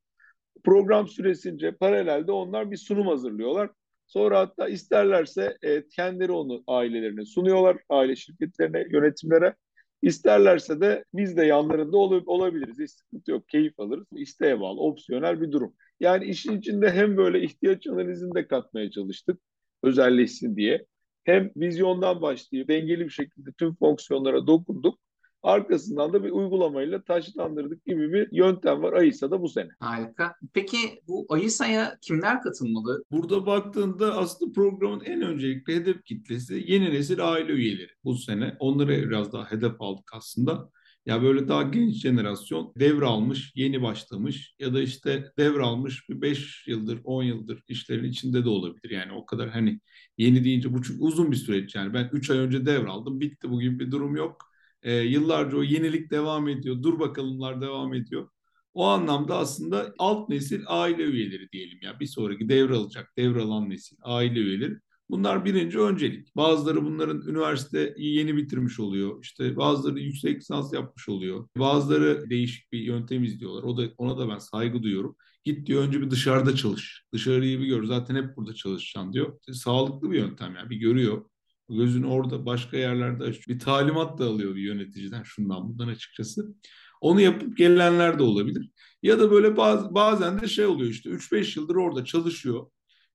Program 0.63 1.07
süresince 1.07 1.71
paralelde 1.71 2.31
onlar 2.31 2.71
bir 2.71 2.77
sunum 2.77 3.07
hazırlıyorlar. 3.07 3.69
Sonra 4.07 4.39
hatta 4.39 4.67
isterlerse 4.69 5.57
e, 5.61 5.87
kendileri 5.87 6.31
onu 6.31 6.63
ailelerine 6.67 7.25
sunuyorlar, 7.25 7.77
aile 7.89 8.15
şirketlerine, 8.15 8.85
yönetimlere. 8.91 9.55
İsterlerse 10.01 10.81
de 10.81 11.03
biz 11.13 11.37
de 11.37 11.45
yanlarında 11.45 11.97
ol 11.97 12.23
olabiliriz. 12.25 12.79
Hiç 12.79 12.91
sıkıntı 12.91 13.31
yok, 13.31 13.49
keyif 13.49 13.79
alırız. 13.79 14.07
İsteğe 14.15 14.59
bağlı, 14.59 14.79
opsiyonel 14.81 15.41
bir 15.41 15.51
durum. 15.51 15.73
Yani 15.99 16.25
işin 16.25 16.59
içinde 16.59 16.91
hem 16.91 17.17
böyle 17.17 17.41
ihtiyaç 17.41 17.87
analizini 17.87 18.35
de 18.35 18.47
katmaya 18.47 18.91
çalıştık, 18.91 19.39
özelleşsin 19.83 20.55
diye. 20.55 20.85
Hem 21.23 21.51
vizyondan 21.57 22.21
başlayıp 22.21 22.67
dengeli 22.67 23.05
bir 23.05 23.09
şekilde 23.09 23.49
tüm 23.59 23.75
fonksiyonlara 23.75 24.47
dokunduk. 24.47 24.99
Arkasından 25.43 26.13
da 26.13 26.23
bir 26.23 26.31
uygulamayla 26.31 27.03
taşlandırdık 27.03 27.85
gibi 27.85 28.13
bir 28.13 28.31
yöntem 28.31 28.83
var 28.83 28.93
AYSA'da 28.93 29.41
bu 29.41 29.49
sene. 29.49 29.69
Harika. 29.79 30.35
Peki 30.53 30.77
bu 31.07 31.25
AYSA'ya 31.29 31.97
kimler 32.01 32.41
katılmalı? 32.41 33.03
Burada 33.11 33.45
baktığında 33.45 34.17
aslında 34.17 34.51
programın 34.51 35.03
en 35.05 35.21
öncelikli 35.21 35.75
hedef 35.75 36.03
kitlesi 36.03 36.63
yeni 36.67 36.91
nesil 36.91 37.31
aile 37.31 37.51
üyeleri 37.51 37.91
bu 38.03 38.15
sene. 38.15 38.55
Onlara 38.59 38.89
biraz 38.89 39.33
daha 39.33 39.51
hedef 39.51 39.81
aldık 39.81 40.09
aslında. 40.13 40.69
Ya 41.05 41.21
böyle 41.21 41.47
daha 41.47 41.63
genç 41.63 41.95
jenerasyon 41.95 42.73
devralmış, 42.79 43.51
yeni 43.55 43.81
başlamış 43.81 44.55
ya 44.59 44.73
da 44.73 44.81
işte 44.81 45.31
devralmış 45.37 46.09
bir 46.09 46.21
5 46.21 46.67
yıldır, 46.67 46.99
10 47.03 47.23
yıldır 47.23 47.63
işlerin 47.67 48.03
içinde 48.03 48.45
de 48.45 48.49
olabilir. 48.49 48.89
Yani 48.89 49.11
o 49.11 49.25
kadar 49.25 49.49
hani 49.49 49.79
yeni 50.17 50.43
deyince 50.43 50.73
bu 50.73 50.81
çok 50.81 50.97
uzun 50.99 51.31
bir 51.31 51.35
süreç 51.35 51.75
yani. 51.75 51.93
Ben 51.93 52.09
3 52.13 52.29
ay 52.29 52.37
önce 52.37 52.65
devraldım, 52.65 53.19
bitti 53.19 53.49
bugün 53.49 53.79
bir 53.79 53.91
durum 53.91 54.15
yok 54.15 54.46
e, 54.83 54.93
yıllarca 54.95 55.57
o 55.57 55.63
yenilik 55.63 56.11
devam 56.11 56.47
ediyor. 56.47 56.83
Dur 56.83 56.99
bakalımlar 56.99 57.61
devam 57.61 57.93
ediyor. 57.93 58.29
O 58.73 58.85
anlamda 58.85 59.37
aslında 59.37 59.93
alt 59.99 60.29
nesil 60.29 60.63
aile 60.67 61.03
üyeleri 61.03 61.51
diyelim 61.51 61.79
ya. 61.81 61.99
Bir 61.99 62.05
sonraki 62.05 62.49
devralacak, 62.49 63.13
devralan 63.17 63.69
nesil 63.69 63.97
aile 64.03 64.39
üyeleri. 64.39 64.77
Bunlar 65.09 65.45
birinci 65.45 65.79
öncelik. 65.79 66.35
Bazıları 66.35 66.85
bunların 66.85 67.21
üniversite 67.27 67.93
yeni 67.97 68.37
bitirmiş 68.37 68.79
oluyor. 68.79 69.23
İşte 69.23 69.55
bazıları 69.55 69.99
yüksek 69.99 70.37
lisans 70.37 70.73
yapmış 70.73 71.09
oluyor. 71.09 71.47
Bazıları 71.57 72.29
değişik 72.29 72.71
bir 72.71 72.79
yöntem 72.79 73.23
izliyorlar. 73.23 73.63
O 73.63 73.77
da 73.77 73.83
ona 73.97 74.17
da 74.17 74.29
ben 74.29 74.37
saygı 74.37 74.83
duyuyorum. 74.83 75.15
Git 75.43 75.67
diyor 75.67 75.83
önce 75.83 76.01
bir 76.01 76.11
dışarıda 76.11 76.55
çalış. 76.55 77.03
Dışarıyı 77.13 77.59
bir 77.59 77.65
gör. 77.65 77.83
Zaten 77.83 78.15
hep 78.15 78.35
burada 78.37 78.53
çalışacaksın 78.53 79.13
diyor. 79.13 79.39
Sağlıklı 79.51 80.11
bir 80.11 80.17
yöntem 80.17 80.55
yani. 80.55 80.69
Bir 80.69 80.77
görüyor 80.77 81.25
gözünü 81.69 82.05
orada 82.07 82.45
başka 82.45 82.77
yerlerde. 82.77 83.31
Bir 83.47 83.59
talimat 83.59 84.19
da 84.19 84.25
alıyor 84.25 84.55
bir 84.55 84.61
yöneticiden 84.61 85.23
şundan 85.23 85.69
bundan 85.69 85.87
açıkçası. 85.87 86.55
Onu 87.01 87.21
yapıp 87.21 87.57
gelenler 87.57 88.19
de 88.19 88.23
olabilir. 88.23 88.71
Ya 89.03 89.19
da 89.19 89.31
böyle 89.31 89.57
baz, 89.57 89.95
bazen 89.95 90.41
de 90.41 90.47
şey 90.47 90.65
oluyor 90.65 90.91
işte 90.91 91.09
3-5 91.09 91.59
yıldır 91.59 91.75
orada 91.75 92.05
çalışıyor. 92.05 92.67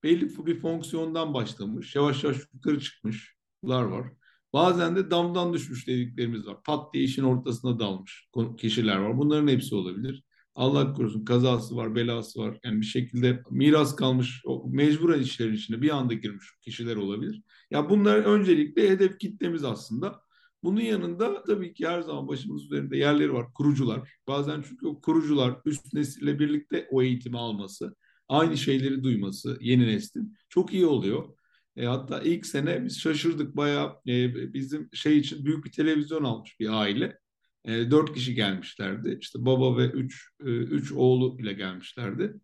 Belli 0.02 0.46
bir 0.46 0.60
fonksiyondan 0.60 1.34
başlamış. 1.34 1.96
Yavaş 1.96 2.24
yavaş 2.24 2.36
yukarı 2.54 2.80
çıkmışlar 2.80 3.82
var. 3.82 4.12
Bazen 4.52 4.96
de 4.96 5.10
damdan 5.10 5.52
düşmüş 5.52 5.88
dediklerimiz 5.88 6.46
var. 6.46 6.62
Pat 6.62 6.94
diye 6.94 7.04
işin 7.04 7.22
ortasına 7.22 7.78
dalmış 7.78 8.28
kişiler 8.58 8.96
var. 8.96 9.18
Bunların 9.18 9.48
hepsi 9.48 9.74
olabilir. 9.74 10.24
Allah 10.54 10.92
korusun 10.92 11.24
kazası 11.24 11.76
var, 11.76 11.94
belası 11.94 12.40
var. 12.40 12.58
Yani 12.64 12.80
bir 12.80 12.86
şekilde 12.86 13.42
miras 13.50 13.96
kalmış, 13.96 14.42
mecburen 14.66 15.20
işlerin 15.20 15.54
içine 15.54 15.82
bir 15.82 15.90
anda 15.90 16.14
girmiş 16.14 16.46
kişiler 16.60 16.96
olabilir. 16.96 17.42
Ya 17.70 17.90
bunlar 17.90 18.16
öncelikle 18.18 18.90
hedef 18.90 19.18
kitlemiz 19.18 19.64
aslında. 19.64 20.22
Bunun 20.62 20.80
yanında 20.80 21.44
tabii 21.44 21.74
ki 21.74 21.88
her 21.88 22.00
zaman 22.00 22.28
başımız 22.28 22.64
üzerinde 22.64 22.96
yerleri 22.96 23.32
var. 23.32 23.46
Kurucular. 23.54 24.12
Bazen 24.28 24.64
çünkü 24.68 24.86
o 24.86 25.00
kurucular 25.00 25.60
üst 25.64 25.94
nesille 25.94 26.38
birlikte 26.38 26.88
o 26.90 27.02
eğitimi 27.02 27.38
alması, 27.38 27.96
aynı 28.28 28.56
şeyleri 28.56 29.04
duyması 29.04 29.58
yeni 29.60 29.86
neslin 29.86 30.36
çok 30.48 30.74
iyi 30.74 30.86
oluyor. 30.86 31.28
E, 31.76 31.84
hatta 31.86 32.20
ilk 32.22 32.46
sene 32.46 32.84
biz 32.84 33.00
şaşırdık 33.00 33.56
bayağı 33.56 33.92
e, 34.08 34.34
bizim 34.54 34.88
şey 34.92 35.18
için 35.18 35.44
büyük 35.44 35.64
bir 35.64 35.72
televizyon 35.72 36.24
almış 36.24 36.60
bir 36.60 36.80
aile. 36.80 37.18
E, 37.64 37.90
dört 37.90 38.14
kişi 38.14 38.34
gelmişlerdi. 38.34 39.18
İşte 39.20 39.38
baba 39.46 39.76
ve 39.76 39.86
üç, 39.86 40.28
e, 40.40 40.50
üç 40.50 40.92
oğlu 40.92 41.36
ile 41.40 41.52
gelmişlerdi. 41.52 42.34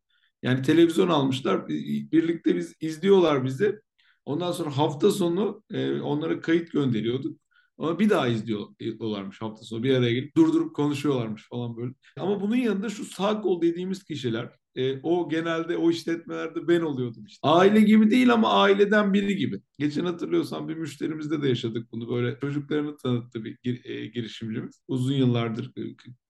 Yani 0.42 0.62
televizyon 0.62 1.08
almışlar. 1.08 1.68
Birlikte 1.68 2.56
biz 2.56 2.74
izliyorlar 2.80 3.44
bizi. 3.44 3.80
Ondan 4.24 4.52
sonra 4.52 4.76
hafta 4.76 5.10
sonu 5.10 5.62
e, 5.70 6.00
onlara 6.00 6.40
kayıt 6.40 6.72
gönderiyorduk. 6.72 7.40
Ama 7.78 7.98
bir 7.98 8.10
daha 8.10 8.28
izliyorlarmış 8.28 9.42
hafta 9.42 9.64
sonu 9.64 9.82
bir 9.82 9.94
araya 9.94 10.12
gelip 10.12 10.36
durdurup 10.36 10.76
konuşuyorlarmış 10.76 11.48
falan 11.48 11.76
böyle. 11.76 11.94
Ama 12.18 12.40
bunun 12.40 12.56
yanında 12.56 12.88
şu 12.90 13.04
sağ 13.04 13.40
kol 13.40 13.62
dediğimiz 13.62 14.04
kişiler 14.04 14.50
e, 14.78 15.00
o 15.02 15.28
genelde 15.28 15.76
o 15.76 15.90
işletmelerde 15.90 16.68
ben 16.68 16.80
oluyordum 16.80 17.24
işte. 17.24 17.48
Aile 17.48 17.80
gibi 17.80 18.10
değil 18.10 18.32
ama 18.32 18.52
aileden 18.52 19.14
biri 19.14 19.36
gibi. 19.36 19.60
Geçen 19.78 20.04
hatırlıyorsan 20.04 20.68
bir 20.68 20.74
müşterimizde 20.74 21.42
de 21.42 21.48
yaşadık 21.48 21.92
bunu 21.92 22.08
böyle 22.14 22.38
çocuklarını 22.40 22.96
tanıttı 22.96 23.44
bir 23.44 23.58
gir, 23.62 23.84
e, 23.84 24.06
girişimcimiz. 24.06 24.82
Uzun 24.88 25.14
yıllardır 25.14 25.72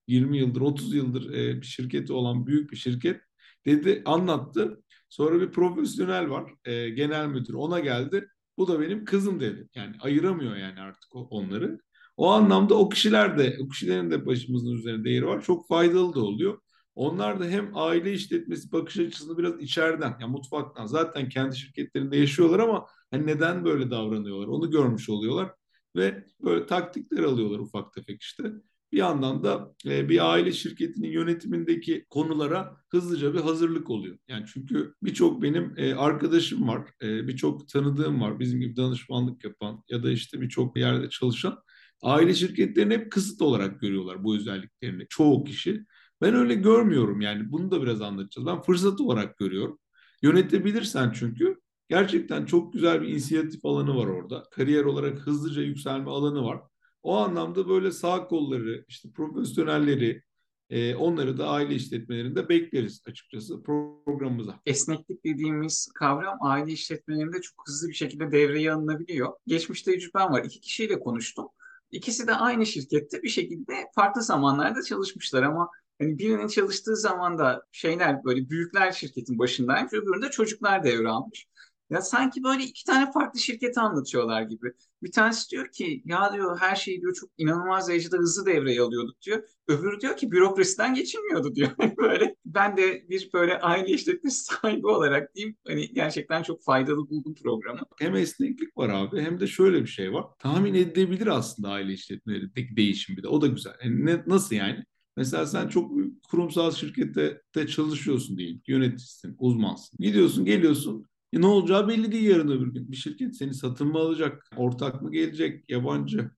20 0.07 0.37
yıldır 0.37 0.61
30 0.61 0.93
yıldır 0.93 1.33
e, 1.33 1.61
bir 1.61 1.65
şirketi 1.65 2.13
olan 2.13 2.47
büyük 2.47 2.71
bir 2.71 2.77
şirket 2.77 3.21
dedi 3.65 4.01
anlattı. 4.05 4.83
Sonra 5.09 5.41
bir 5.41 5.51
profesyonel 5.51 6.29
var, 6.29 6.53
e, 6.65 6.89
genel 6.89 7.27
müdür 7.27 7.53
ona 7.53 7.79
geldi. 7.79 8.27
Bu 8.57 8.67
da 8.67 8.79
benim 8.79 9.05
kızım 9.05 9.39
dedi. 9.39 9.67
Yani 9.75 9.95
ayıramıyor 9.99 10.55
yani 10.55 10.79
artık 10.79 11.09
onları. 11.13 11.79
O 12.17 12.31
anlamda 12.31 12.75
o 12.75 12.89
kişiler 12.89 13.37
de, 13.37 13.57
o 13.61 13.69
kişilerin 13.69 14.11
de 14.11 14.25
başımızın 14.25 14.75
üzerinde 14.75 15.09
değeri 15.09 15.25
var. 15.27 15.41
Çok 15.41 15.67
faydalı 15.67 16.13
da 16.13 16.19
oluyor. 16.19 16.59
Onlar 16.95 17.39
da 17.39 17.45
hem 17.45 17.77
aile 17.77 18.13
işletmesi 18.13 18.71
bakış 18.71 18.97
açısını 18.97 19.37
biraz 19.37 19.61
içeriden, 19.61 20.17
yani 20.21 20.31
mutfaktan 20.31 20.85
zaten 20.85 21.29
kendi 21.29 21.57
şirketlerinde 21.57 22.17
yaşıyorlar 22.17 22.59
ama 22.59 22.85
hani 23.11 23.27
neden 23.27 23.65
böyle 23.65 23.91
davranıyorlar 23.91 24.47
onu 24.47 24.71
görmüş 24.71 25.09
oluyorlar 25.09 25.51
ve 25.95 26.25
böyle 26.43 26.65
taktikler 26.65 27.23
alıyorlar 27.23 27.59
ufak 27.59 27.93
tefek 27.93 28.21
işte. 28.21 28.43
Bir 28.91 28.97
yandan 28.97 29.43
da 29.43 29.75
e, 29.85 30.09
bir 30.09 30.31
aile 30.31 30.51
şirketinin 30.51 31.11
yönetimindeki 31.11 32.05
konulara 32.09 32.77
hızlıca 32.89 33.33
bir 33.33 33.39
hazırlık 33.39 33.89
oluyor. 33.89 34.17
Yani 34.27 34.45
çünkü 34.53 34.93
birçok 35.03 35.41
benim 35.41 35.73
e, 35.77 35.93
arkadaşım 35.93 36.67
var, 36.67 36.89
e, 37.01 37.27
birçok 37.27 37.67
tanıdığım 37.69 38.21
var, 38.21 38.39
bizim 38.39 38.61
gibi 38.61 38.75
danışmanlık 38.75 39.43
yapan 39.43 39.83
ya 39.89 40.03
da 40.03 40.11
işte 40.11 40.41
birçok 40.41 40.77
yerde 40.77 41.09
çalışan 41.09 41.59
aile 42.01 42.33
şirketlerini 42.33 42.93
hep 42.93 43.11
kısıt 43.11 43.41
olarak 43.41 43.81
görüyorlar 43.81 44.23
bu 44.23 44.35
özelliklerini 44.35 45.05
çoğu 45.09 45.43
kişi. 45.43 45.85
Ben 46.21 46.35
öyle 46.35 46.55
görmüyorum 46.55 47.21
yani 47.21 47.51
bunu 47.51 47.71
da 47.71 47.81
biraz 47.81 48.01
anlatacağız. 48.01 48.47
Ben 48.47 48.61
fırsat 48.61 49.01
olarak 49.01 49.37
görüyorum. 49.37 49.79
Yönetebilirsen 50.21 51.11
çünkü 51.11 51.61
gerçekten 51.89 52.45
çok 52.45 52.73
güzel 52.73 53.01
bir 53.01 53.07
inisiyatif 53.07 53.65
alanı 53.65 53.95
var 53.95 54.07
orada. 54.07 54.43
Kariyer 54.51 54.83
olarak 54.83 55.19
hızlıca 55.19 55.61
yükselme 55.61 56.09
alanı 56.09 56.43
var. 56.43 56.61
O 57.03 57.17
anlamda 57.17 57.69
böyle 57.69 57.91
sağ 57.91 58.27
kolları, 58.27 58.85
işte 58.87 59.09
profesyonelleri, 59.11 60.23
e, 60.69 60.95
onları 60.95 61.37
da 61.37 61.47
aile 61.47 61.75
işletmelerinde 61.75 62.49
bekleriz 62.49 63.01
açıkçası 63.07 63.63
programımıza. 63.63 64.59
Esneklik 64.65 65.25
dediğimiz 65.25 65.91
kavram 65.95 66.37
aile 66.41 66.71
işletmelerinde 66.71 67.41
çok 67.41 67.67
hızlı 67.67 67.87
bir 67.87 67.93
şekilde 67.93 68.31
devreye 68.31 68.73
alınabiliyor. 68.73 69.33
Geçmiş 69.47 69.81
tecrübem 69.81 70.31
var. 70.31 70.43
İki 70.43 70.59
kişiyle 70.59 70.99
konuştum. 70.99 71.47
İkisi 71.91 72.27
de 72.27 72.35
aynı 72.35 72.65
şirkette 72.65 73.23
bir 73.23 73.29
şekilde 73.29 73.73
farklı 73.95 74.21
zamanlarda 74.21 74.83
çalışmışlar 74.83 75.43
ama 75.43 75.69
hani 75.99 76.19
birinin 76.19 76.47
çalıştığı 76.47 76.95
zaman 76.95 77.37
da 77.37 77.65
şeyler 77.71 78.23
böyle 78.23 78.49
büyükler 78.49 78.91
şirketin 78.91 79.39
başındaymış, 79.39 79.93
öbüründe 79.93 80.29
çocuklar 80.31 80.83
devralmış. 80.83 81.47
Ya 81.89 82.01
sanki 82.01 82.43
böyle 82.43 82.63
iki 82.63 82.85
tane 82.85 83.11
farklı 83.11 83.39
şirketi 83.39 83.79
anlatıyorlar 83.79 84.41
gibi. 84.41 84.73
Bir 85.03 85.11
tanesi 85.11 85.49
diyor 85.49 85.71
ki 85.71 86.01
ya 86.05 86.33
diyor 86.33 86.57
her 86.59 86.75
şeyi 86.75 87.01
diyor 87.01 87.13
çok 87.13 87.29
inanılmaz 87.37 87.89
derecede 87.89 88.17
hızlı 88.17 88.45
devreye 88.45 88.81
alıyorduk 88.81 89.21
diyor. 89.21 89.43
Öbürü 89.67 89.99
diyor 89.99 90.17
ki 90.17 90.31
bürokrasiden 90.31 90.93
geçilmiyordu 90.93 91.55
diyor. 91.55 91.69
böyle 91.97 92.35
ben 92.45 92.77
de 92.77 93.09
bir 93.09 93.29
böyle 93.33 93.59
aile 93.59 93.93
işletmesi 93.93 94.43
sahibi 94.43 94.87
olarak 94.87 95.35
diyeyim 95.35 95.55
hani 95.67 95.93
gerçekten 95.93 96.43
çok 96.43 96.63
faydalı 96.63 97.09
buldum 97.09 97.35
programı. 97.43 97.81
Hem 97.99 98.15
esneklik 98.15 98.77
var 98.77 98.89
abi 98.89 99.21
hem 99.21 99.39
de 99.39 99.47
şöyle 99.47 99.81
bir 99.81 99.87
şey 99.87 100.13
var. 100.13 100.25
Tahmin 100.39 100.73
edilebilir 100.73 101.27
aslında 101.27 101.69
aile 101.69 101.93
işletmelerindeki 101.93 102.75
değişim 102.75 103.17
bir 103.17 103.23
de. 103.23 103.27
O 103.27 103.41
da 103.41 103.47
güzel. 103.47 103.73
Yani 103.83 104.05
ne, 104.05 104.23
nasıl 104.27 104.55
yani? 104.55 104.85
Mesela 105.19 105.45
sen 105.45 105.67
çok 105.67 105.91
kurumsal 106.29 106.71
şirkette 106.71 107.41
de 107.55 107.67
çalışıyorsun 107.67 108.37
diyelim. 108.37 108.61
Yöneticisin, 108.67 109.35
uzmansın. 109.39 109.97
Gidiyorsun, 109.99 110.45
geliyorsun. 110.45 111.07
E 111.33 111.41
ne 111.41 111.45
olacağı 111.45 111.87
belli 111.87 112.11
değil 112.11 112.23
yarın 112.23 112.51
öbür 112.51 112.73
gün. 112.73 112.91
Bir 112.91 112.95
şirket 112.95 113.37
seni 113.37 113.53
satın 113.53 113.87
mı 113.87 113.97
alacak? 113.97 114.49
Ortak 114.57 115.01
mı 115.01 115.11
gelecek? 115.11 115.69
Yabancı? 115.69 116.31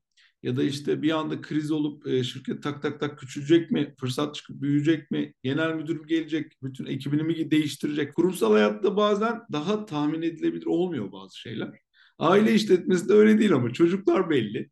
Ya 0.44 0.56
da 0.56 0.64
işte 0.64 1.02
bir 1.02 1.12
anda 1.12 1.42
kriz 1.42 1.72
olup 1.72 2.08
e, 2.08 2.24
şirket 2.24 2.64
tak 2.64 2.82
tak 2.82 3.00
tak 3.00 3.20
küçülecek 3.20 3.72
mi? 3.72 3.96
Fırsat 4.00 4.36
çıkıp 4.36 4.62
büyüyecek 4.62 5.12
mi? 5.12 5.34
Genel 5.44 5.76
müdür 5.76 6.00
mü 6.00 6.08
gelecek? 6.08 6.54
Bütün 6.64 6.86
ekibini 6.86 7.24
mi 7.24 7.52
değiştirecek? 7.52 8.16
Kurumsal 8.16 8.52
hayatta 8.52 8.98
bazen 8.98 9.42
daha 9.52 9.86
tahmin 9.86 10.22
edilebilir 10.22 10.66
olmuyor 10.66 11.12
bazı 11.12 11.40
şeyler. 11.40 11.80
Aile 12.20 12.54
işletmesi 12.54 13.10
de 13.10 13.14
öyle 13.14 13.40
değil 13.40 13.54
ama 13.54 13.74
çocuklar 13.74 14.30
belli. 14.30 14.70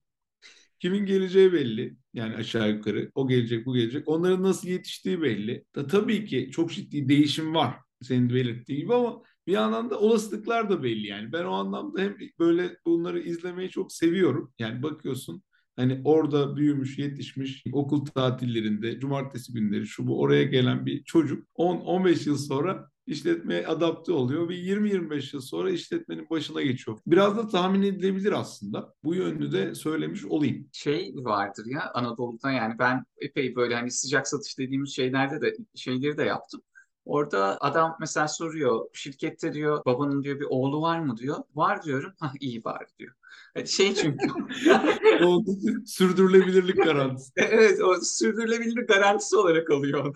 Kimin 0.80 1.06
geleceği 1.06 1.54
belli. 1.54 1.98
Yani 2.14 2.36
aşağı 2.36 2.72
yukarı 2.72 3.12
o 3.16 3.28
gelecek 3.28 3.66
bu 3.66 3.74
gelecek. 3.74 4.08
Onların 4.08 4.44
nasıl 4.44 4.68
yetiştiği 4.68 5.22
belli. 5.22 5.66
Da 5.76 5.88
tabii 5.88 6.26
ki 6.26 6.50
çok 6.52 6.72
ciddi 6.72 7.10
değişim 7.10 7.56
var 7.56 7.76
senin 8.02 8.30
belirttiğin 8.30 8.82
gibi 8.82 8.94
ama 8.94 9.22
bir 9.48 9.54
yandan 9.54 9.90
da 9.90 10.00
olasılıklar 10.00 10.70
da 10.70 10.84
belli 10.84 11.08
yani. 11.08 11.32
Ben 11.32 11.44
o 11.44 11.52
anlamda 11.52 12.02
hem 12.02 12.18
böyle 12.40 12.78
bunları 12.86 13.20
izlemeyi 13.20 13.70
çok 13.70 13.94
seviyorum. 13.94 14.54
Yani 14.60 14.84
bakıyorsun 14.84 15.44
hani 15.76 16.02
orada 16.04 16.56
büyümüş, 16.56 16.98
yetişmiş, 16.98 17.64
okul 17.74 18.06
tatillerinde, 18.06 19.00
cumartesi 19.00 19.54
günleri 19.54 19.88
şu 19.88 20.08
bu 20.08 20.22
oraya 20.22 20.44
gelen 20.44 20.86
bir 20.86 21.04
çocuk 21.04 21.48
10-15 21.56 22.30
yıl 22.30 22.38
sonra 22.38 22.90
işletmeye 23.10 23.68
adapte 23.68 24.12
oluyor 24.12 24.50
ve 24.50 24.54
20-25 24.54 25.36
yıl 25.36 25.42
sonra 25.42 25.72
işletmenin 25.72 26.30
başına 26.30 26.62
geçiyor. 26.62 27.00
Biraz 27.08 27.38
da 27.38 27.48
tahmin 27.48 27.82
edilebilir 27.82 28.32
aslında. 28.32 28.94
Bu 29.04 29.16
yönünü 29.16 29.52
de 29.52 29.76
söylemiş 29.76 30.26
olayım. 30.26 30.70
Şey 30.74 31.14
vardır 31.16 31.66
ya 31.66 31.92
Anadolu'da 31.94 32.52
yani 32.52 32.80
ben 32.80 33.06
epey 33.18 33.56
böyle 33.56 33.76
hani 33.76 33.92
sıcak 33.92 34.28
satış 34.28 34.58
dediğimiz 34.58 34.96
şeylerde 34.96 35.42
de 35.42 35.58
şeyleri 35.76 36.18
de 36.18 36.24
yaptım. 36.24 36.62
Orada 37.06 37.58
adam 37.62 37.98
mesela 38.00 38.28
soruyor 38.28 38.86
şirkette 38.94 39.54
diyor 39.54 39.86
babanın 39.86 40.24
diyor 40.24 40.40
bir 40.40 40.48
oğlu 40.50 40.82
var 40.82 41.00
mı 41.00 41.18
diyor. 41.18 41.38
Var 41.56 41.84
diyorum. 41.84 42.14
Ha 42.20 42.34
iyi 42.40 42.64
var 42.64 42.86
diyor. 43.00 43.14
Şey 43.66 43.96
çünkü. 43.96 44.28
o 45.26 45.44
sürdürülebilirlik 45.86 46.84
garantisi. 46.84 47.32
evet 47.36 47.82
o 47.82 48.02
sürdürülebilirlik 48.02 48.88
garantisi 48.88 49.36
olarak 49.36 49.72
alıyor. 49.72 50.16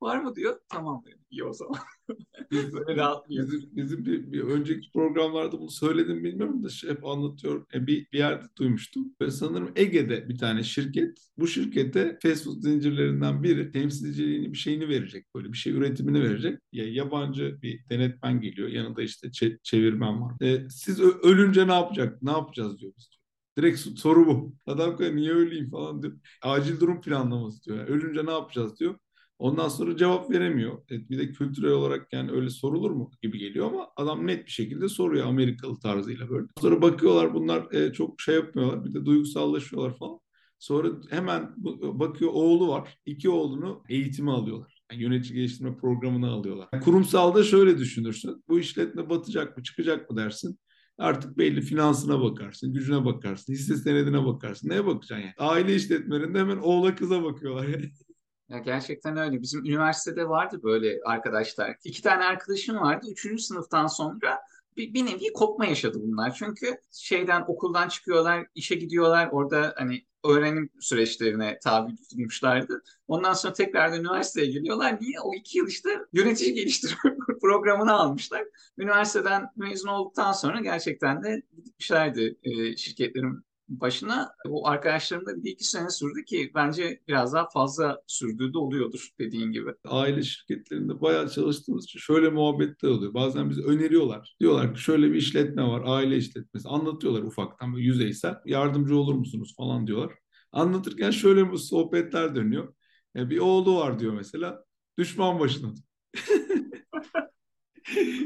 var 0.00 0.18
mı 0.18 0.34
diyor. 0.36 0.60
Tamam 0.68 1.02
diyor. 1.06 1.18
İyi 1.30 1.44
o 1.44 1.52
zaman. 1.52 1.78
Biz 2.50 2.72
böyle 2.72 2.96
rahatlıyor. 2.96 3.46
Bizim, 3.46 3.76
bizim 3.76 4.06
bir, 4.06 4.32
bir 4.32 4.40
önceki 4.40 4.92
programlarda 4.92 5.60
bunu 5.60 5.70
söyledim 5.70 6.24
bilmiyorum 6.24 6.64
da 6.64 6.68
şey 6.68 6.90
hep 6.90 7.06
anlatıyorum. 7.06 7.66
E, 7.74 7.86
bir, 7.86 8.06
bir 8.12 8.18
yerde 8.18 8.46
duymuştum. 8.58 9.14
Ve 9.20 9.30
sanırım 9.30 9.72
Ege'de 9.76 10.28
bir 10.28 10.38
tane 10.38 10.62
şirket. 10.62 11.18
Bu 11.38 11.46
şirkete 11.46 12.18
fast 12.22 12.44
food 12.44 12.60
zincirlerinden 12.60 13.42
biri 13.42 13.72
temsilciliğini 13.72 14.52
bir 14.52 14.58
şeyini 14.58 14.88
verecek. 14.88 15.26
Böyle 15.34 15.52
bir 15.52 15.58
şey 15.58 15.72
üretimini 15.72 16.22
verecek. 16.22 16.58
Ya 16.72 16.92
yabancı 16.92 17.58
bir 17.62 17.88
denetmen 17.90 18.40
geliyor. 18.40 18.68
Yanında 18.68 19.02
işte 19.02 19.30
çevirmen 19.62 20.20
var. 20.20 20.34
E, 20.42 20.68
siz 20.70 21.00
ölünce 21.00 21.68
ne 21.68 21.72
yapacak? 21.72 22.22
Ne 22.22 22.30
yapacağız 22.54 22.80
diyor 22.80 22.92
biz. 22.98 23.10
Direkt 23.58 23.78
soru 23.78 24.26
bu. 24.26 24.54
Adam 24.66 24.96
niye 25.00 25.32
öleyim 25.32 25.70
falan 25.70 26.02
diyor. 26.02 26.12
Acil 26.42 26.80
durum 26.80 27.00
planlaması 27.00 27.64
diyor. 27.64 27.78
Yani 27.78 27.88
ölünce 27.88 28.26
ne 28.26 28.30
yapacağız 28.30 28.80
diyor. 28.80 28.94
Ondan 29.38 29.68
sonra 29.68 29.96
cevap 29.96 30.30
veremiyor. 30.30 30.78
E, 30.90 31.08
bir 31.08 31.18
de 31.18 31.32
kültürel 31.32 31.70
olarak 31.70 32.12
yani 32.12 32.30
öyle 32.30 32.50
sorulur 32.50 32.90
mu 32.90 33.10
gibi 33.22 33.38
geliyor 33.38 33.66
ama 33.66 33.88
adam 33.96 34.26
net 34.26 34.46
bir 34.46 34.50
şekilde 34.50 34.88
soruyor 34.88 35.26
Amerikalı 35.26 35.80
tarzıyla 35.80 36.30
böyle. 36.30 36.46
Sonra 36.60 36.82
bakıyorlar 36.82 37.34
bunlar 37.34 37.72
e, 37.72 37.92
çok 37.92 38.20
şey 38.20 38.34
yapmıyorlar. 38.34 38.84
Bir 38.84 38.94
de 38.94 39.04
duygusallaşıyorlar 39.04 39.98
falan. 39.98 40.18
Sonra 40.58 40.88
hemen 41.10 41.54
bakıyor 41.82 42.30
oğlu 42.34 42.68
var. 42.68 42.98
İki 43.06 43.30
oğlunu 43.30 43.82
eğitime 43.88 44.30
alıyorlar. 44.30 44.84
Yani 44.92 45.02
yönetici 45.02 45.34
geliştirme 45.34 45.76
programına 45.76 46.30
alıyorlar. 46.30 46.68
Yani 46.72 46.84
kurumsalda 46.84 47.42
şöyle 47.42 47.78
düşünürsün. 47.78 48.44
Bu 48.48 48.60
işletme 48.60 49.10
batacak 49.10 49.56
mı 49.56 49.62
çıkacak 49.62 50.10
mı 50.10 50.16
dersin. 50.16 50.58
Artık 50.98 51.38
belli 51.38 51.60
finansına 51.60 52.22
bakarsın, 52.22 52.72
gücüne 52.72 53.04
bakarsın, 53.04 53.52
hisse 53.52 53.76
senedine 53.76 54.26
bakarsın. 54.26 54.68
Neye 54.68 54.86
bakacaksın 54.86 55.24
yani? 55.26 55.34
Aile 55.38 55.74
işletmelerinde 55.74 56.38
hemen 56.38 56.56
oğla 56.56 56.94
kıza 56.94 57.22
bakıyorlar. 57.24 57.68
Yani. 57.68 57.90
Ya 58.48 58.58
gerçekten 58.58 59.16
öyle. 59.16 59.42
Bizim 59.42 59.64
üniversitede 59.64 60.28
vardı 60.28 60.60
böyle 60.62 61.00
arkadaşlar. 61.04 61.76
İki 61.84 62.02
tane 62.02 62.24
arkadaşım 62.24 62.76
vardı. 62.76 63.06
Üçüncü 63.10 63.42
sınıftan 63.42 63.86
sonra 63.86 64.40
bir, 64.76 64.94
bir 64.94 65.06
nevi 65.06 65.32
kopma 65.32 65.66
yaşadı 65.66 65.98
bunlar. 66.02 66.34
Çünkü 66.34 66.78
şeyden 66.92 67.44
okuldan 67.48 67.88
çıkıyorlar, 67.88 68.46
işe 68.54 68.74
gidiyorlar. 68.74 69.28
Orada 69.32 69.74
hani 69.76 70.02
öğrenim 70.24 70.70
süreçlerine 70.80 71.58
tabi 71.64 71.96
tutulmuşlardı. 71.96 72.82
Ondan 73.08 73.32
sonra 73.32 73.52
tekrar 73.52 73.98
üniversiteye 73.98 74.46
geliyorlar. 74.46 74.98
Niye? 75.00 75.20
O 75.20 75.34
iki 75.34 75.58
yıl 75.58 75.68
işte 75.68 75.98
yönetici 76.12 76.54
geliştirme 76.54 77.16
programını 77.40 77.92
almışlar. 77.92 78.44
Üniversiteden 78.78 79.50
mezun 79.56 79.88
olduktan 79.88 80.32
sonra 80.32 80.60
gerçekten 80.60 81.22
de 81.22 81.42
gitmişlerdi 81.64 82.36
e, 82.42 82.76
şirketlerin 82.76 83.44
başına 83.80 84.32
bu 84.46 84.68
arkadaşlarım 84.68 85.26
da 85.26 85.44
bir 85.44 85.50
iki 85.50 85.64
sene 85.64 85.90
sürdü 85.90 86.24
ki 86.24 86.52
bence 86.54 87.00
biraz 87.08 87.32
daha 87.32 87.48
fazla 87.48 88.02
sürdüğü 88.06 88.52
de 88.52 88.58
oluyordur 88.58 89.08
dediğin 89.18 89.52
gibi. 89.52 89.70
Aile 89.84 90.22
şirketlerinde 90.22 91.00
bayağı 91.00 91.28
çalıştığımız 91.28 91.84
için 91.84 91.98
şöyle 91.98 92.30
muhabbetler 92.30 92.88
oluyor. 92.88 93.14
Bazen 93.14 93.50
bize 93.50 93.62
öneriyorlar. 93.62 94.36
Diyorlar 94.40 94.74
ki 94.74 94.80
şöyle 94.80 95.10
bir 95.10 95.16
işletme 95.16 95.62
var, 95.62 95.82
aile 95.86 96.16
işletmesi. 96.16 96.68
Anlatıyorlar 96.68 97.22
ufaktan 97.22 97.72
yüzeysel. 97.72 98.34
Yardımcı 98.46 98.96
olur 98.96 99.14
musunuz 99.14 99.54
falan 99.56 99.86
diyorlar. 99.86 100.12
Anlatırken 100.52 101.10
şöyle 101.10 101.52
bir 101.52 101.56
sohbetler 101.56 102.34
dönüyor. 102.34 102.74
Yani 103.14 103.30
bir 103.30 103.38
oğlu 103.38 103.76
var 103.76 103.98
diyor 103.98 104.12
mesela. 104.12 104.64
Düşman 104.98 105.40
başına. 105.40 105.74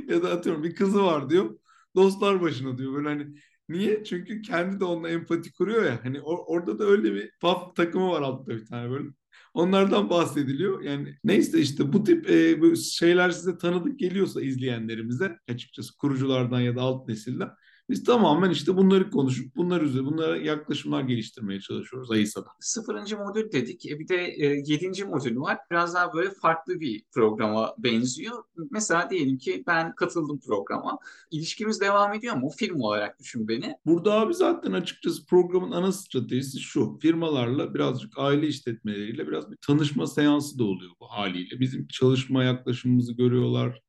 ya 0.08 0.22
da 0.22 0.30
atıyorum 0.30 0.64
bir 0.64 0.74
kızı 0.74 1.04
var 1.04 1.30
diyor. 1.30 1.58
Dostlar 1.96 2.40
başına 2.40 2.78
diyor. 2.78 2.94
Böyle 2.94 3.08
hani 3.08 3.34
Niye? 3.68 4.04
Çünkü 4.04 4.42
kendi 4.42 4.80
de 4.80 4.84
onunla 4.84 5.08
empati 5.08 5.52
kuruyor 5.52 5.84
ya. 5.84 6.00
Hani 6.04 6.18
or- 6.18 6.44
orada 6.46 6.78
da 6.78 6.84
öyle 6.84 7.14
bir 7.14 7.30
paf 7.40 7.76
takımı 7.76 8.10
var 8.10 8.22
altta 8.22 8.52
bir 8.56 8.66
tane 8.66 8.90
böyle. 8.90 9.08
Onlardan 9.54 10.10
bahsediliyor. 10.10 10.82
Yani 10.82 11.14
neyse 11.24 11.60
işte 11.60 11.92
bu 11.92 12.04
tip 12.04 12.30
e, 12.30 12.60
bu 12.60 12.76
şeyler 12.76 13.30
size 13.30 13.58
tanıdık 13.58 13.98
geliyorsa 13.98 14.42
izleyenlerimize 14.42 15.38
açıkçası 15.48 15.96
kuruculardan 15.96 16.60
ya 16.60 16.76
da 16.76 16.80
alt 16.82 17.08
nesilden 17.08 17.48
Biz 17.90 18.04
tamamen 18.04 18.50
işte 18.50 18.76
bunları 18.76 19.10
konuşup 19.10 19.56
bunlar 19.56 19.80
üzerine 19.80 20.06
bunlara 20.06 20.36
yaklaşımlar 20.36 21.02
geliştirmeye 21.02 21.60
çalışıyoruz 21.60 22.10
AISA'da. 22.10 22.48
Sıfırıncı 22.60 23.18
modül 23.18 23.52
dedik. 23.52 23.86
E, 23.86 23.98
bir 23.98 24.08
de 24.08 24.16
e, 24.16 24.62
yedinci 24.66 25.04
modül 25.04 25.36
var. 25.36 25.58
Biraz 25.70 25.94
daha 25.94 26.12
böyle 26.12 26.30
farklı 26.30 26.80
bir 26.80 27.04
programa 27.12 27.74
benziyor. 27.78 28.44
Mesela 28.70 29.10
diyelim 29.10 29.38
ki 29.38 29.64
ben 29.66 29.94
katıldım 29.94 30.40
programa. 30.40 30.98
İlişkimiz 31.30 31.80
devam 31.80 32.14
ediyor 32.14 32.36
mu? 32.36 32.50
Film 32.56 32.80
olarak 32.80 33.18
düşün 33.18 33.48
beni. 33.48 33.74
Burada 33.86 34.12
abi 34.12 34.34
zaten 34.34 34.72
açıkçası 34.72 35.26
programın 35.26 35.72
ana 35.72 35.92
stratejisi 35.92 36.60
şu. 36.60 36.98
Firmalarla 37.02 37.74
birazcık 37.74 38.18
aile 38.18 38.46
işletmeleriyle 38.46 39.26
biraz 39.26 39.50
bir 39.50 39.56
tanışma 39.66 40.06
seansı 40.06 40.58
da 40.58 40.64
oluyor 40.64 40.90
bu 41.00 41.06
haliyle. 41.06 41.60
Bizim 41.60 41.86
çalışma 41.86 42.44
yaklaşımımızı 42.44 43.12
görüyorlar 43.12 43.82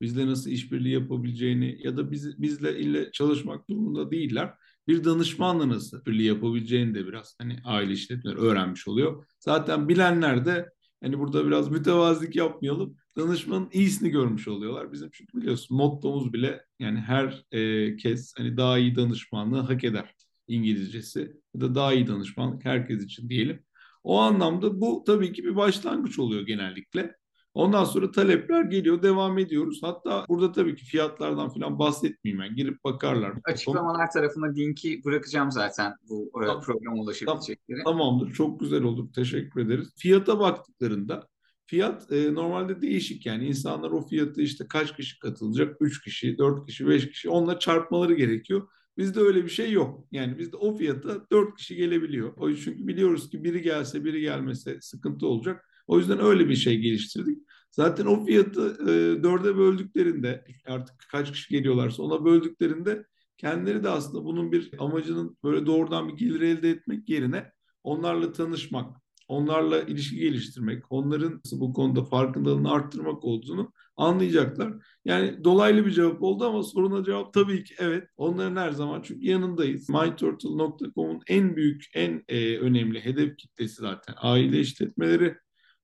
bizle 0.00 0.26
nasıl 0.26 0.50
işbirliği 0.50 0.92
yapabileceğini 0.92 1.78
ya 1.82 1.96
da 1.96 2.10
biz, 2.10 2.42
bizle 2.42 2.78
ile 2.78 3.12
çalışmak 3.12 3.70
durumunda 3.70 4.10
değiller. 4.10 4.54
Bir 4.88 5.04
danışmanla 5.04 5.68
nasıl 5.68 6.04
birliği 6.04 6.26
yapabileceğini 6.26 6.94
de 6.94 7.06
biraz 7.06 7.34
hani 7.38 7.56
aile 7.64 7.92
işletmeleri 7.92 8.38
öğrenmiş 8.38 8.88
oluyor. 8.88 9.26
Zaten 9.40 9.88
bilenler 9.88 10.46
de 10.46 10.70
hani 11.02 11.18
burada 11.18 11.46
biraz 11.46 11.70
mütevazilik 11.70 12.36
yapmayalım. 12.36 12.96
Danışmanın 13.16 13.68
iyisini 13.72 14.10
görmüş 14.10 14.48
oluyorlar. 14.48 14.92
Bizim 14.92 15.10
çünkü 15.12 15.38
biliyorsun 15.38 15.76
mottomuz 15.76 16.32
bile 16.32 16.64
yani 16.78 16.98
her 17.00 17.44
e, 17.52 17.96
kez 17.96 18.34
hani 18.36 18.56
daha 18.56 18.78
iyi 18.78 18.96
danışmanlığı 18.96 19.60
hak 19.60 19.84
eder 19.84 20.14
İngilizcesi. 20.48 21.36
Ya 21.54 21.60
da 21.60 21.74
daha 21.74 21.92
iyi 21.92 22.06
danışmanlık 22.06 22.64
herkes 22.64 23.04
için 23.04 23.28
diyelim. 23.28 23.62
O 24.04 24.18
anlamda 24.18 24.80
bu 24.80 25.04
tabii 25.06 25.32
ki 25.32 25.44
bir 25.44 25.56
başlangıç 25.56 26.18
oluyor 26.18 26.46
genellikle. 26.46 27.19
Ondan 27.54 27.84
sonra 27.84 28.10
talepler 28.10 28.62
geliyor, 28.62 29.02
devam 29.02 29.38
ediyoruz. 29.38 29.78
Hatta 29.82 30.24
burada 30.28 30.52
tabii 30.52 30.76
ki 30.76 30.84
fiyatlardan 30.84 31.48
falan 31.48 31.78
bahsetmeyeyim 31.78 32.42
ben. 32.42 32.56
Girip 32.56 32.84
bakarlar. 32.84 33.32
Açıklamalar 33.44 34.10
tarafına 34.10 34.46
linki 34.52 35.04
bırakacağım 35.04 35.50
zaten 35.50 35.94
bu 36.08 36.30
e, 36.42 36.46
tamam. 36.46 36.62
programa 36.62 37.02
ulaşabilecekleri. 37.02 37.84
Tamamdır, 37.84 38.32
çok 38.32 38.60
güzel 38.60 38.82
olur. 38.82 39.12
Teşekkür 39.12 39.60
ederiz. 39.60 39.92
Fiyata 39.96 40.40
baktıklarında 40.40 41.28
fiyat 41.66 42.12
e, 42.12 42.34
normalde 42.34 42.82
değişik 42.82 43.26
yani 43.26 43.46
insanlar 43.46 43.90
o 43.90 44.06
fiyatı 44.06 44.42
işte 44.42 44.68
kaç 44.68 44.96
kişi 44.96 45.18
katılacak? 45.18 45.76
3 45.80 46.02
kişi, 46.02 46.38
4 46.38 46.66
kişi, 46.66 46.86
5 46.86 47.10
kişi 47.10 47.30
onunla 47.30 47.58
çarpmaları 47.58 48.14
gerekiyor. 48.14 48.68
Bizde 48.98 49.20
öyle 49.20 49.44
bir 49.44 49.50
şey 49.50 49.72
yok. 49.72 50.06
Yani 50.12 50.38
bizde 50.38 50.56
o 50.56 50.76
fiyata 50.76 51.30
4 51.30 51.56
kişi 51.56 51.76
gelebiliyor. 51.76 52.32
O 52.36 52.54
çünkü 52.54 52.86
biliyoruz 52.86 53.30
ki 53.30 53.44
biri 53.44 53.62
gelse 53.62 54.04
biri 54.04 54.20
gelmese 54.20 54.80
sıkıntı 54.80 55.26
olacak. 55.26 55.69
O 55.90 55.98
yüzden 55.98 56.20
öyle 56.20 56.48
bir 56.48 56.56
şey 56.56 56.78
geliştirdik. 56.78 57.38
Zaten 57.70 58.06
o 58.06 58.24
fiyatı 58.24 58.76
e, 58.82 59.22
dörde 59.22 59.56
böldüklerinde 59.56 60.44
artık 60.66 60.94
kaç 61.10 61.32
kişi 61.32 61.54
geliyorlarsa 61.54 62.02
ona 62.02 62.24
böldüklerinde 62.24 63.06
kendileri 63.36 63.84
de 63.84 63.88
aslında 63.88 64.24
bunun 64.24 64.52
bir 64.52 64.70
amacının 64.78 65.38
böyle 65.44 65.66
doğrudan 65.66 66.08
bir 66.08 66.16
gelir 66.16 66.40
elde 66.40 66.70
etmek 66.70 67.08
yerine 67.08 67.52
onlarla 67.84 68.32
tanışmak, 68.32 68.96
onlarla 69.28 69.82
ilişki 69.82 70.16
geliştirmek, 70.16 70.92
onların 70.92 71.40
bu 71.52 71.72
konuda 71.72 72.04
farkındalığını 72.04 72.72
arttırmak 72.72 73.24
olduğunu 73.24 73.72
anlayacaklar. 73.96 74.72
Yani 75.04 75.44
dolaylı 75.44 75.86
bir 75.86 75.90
cevap 75.90 76.22
oldu 76.22 76.44
ama 76.44 76.62
soruna 76.62 77.04
cevap 77.04 77.34
tabii 77.34 77.64
ki 77.64 77.74
evet. 77.78 78.08
Onların 78.16 78.56
her 78.56 78.70
zaman 78.70 79.02
çünkü 79.02 79.26
yanındayız. 79.26 79.88
MyTurtle.com'un 79.88 81.20
en 81.26 81.56
büyük, 81.56 81.84
en 81.94 82.22
e, 82.28 82.58
önemli 82.58 83.04
hedef 83.04 83.36
kitlesi 83.36 83.74
zaten 83.74 84.14
aile 84.18 84.60
işletmeleri 84.60 85.36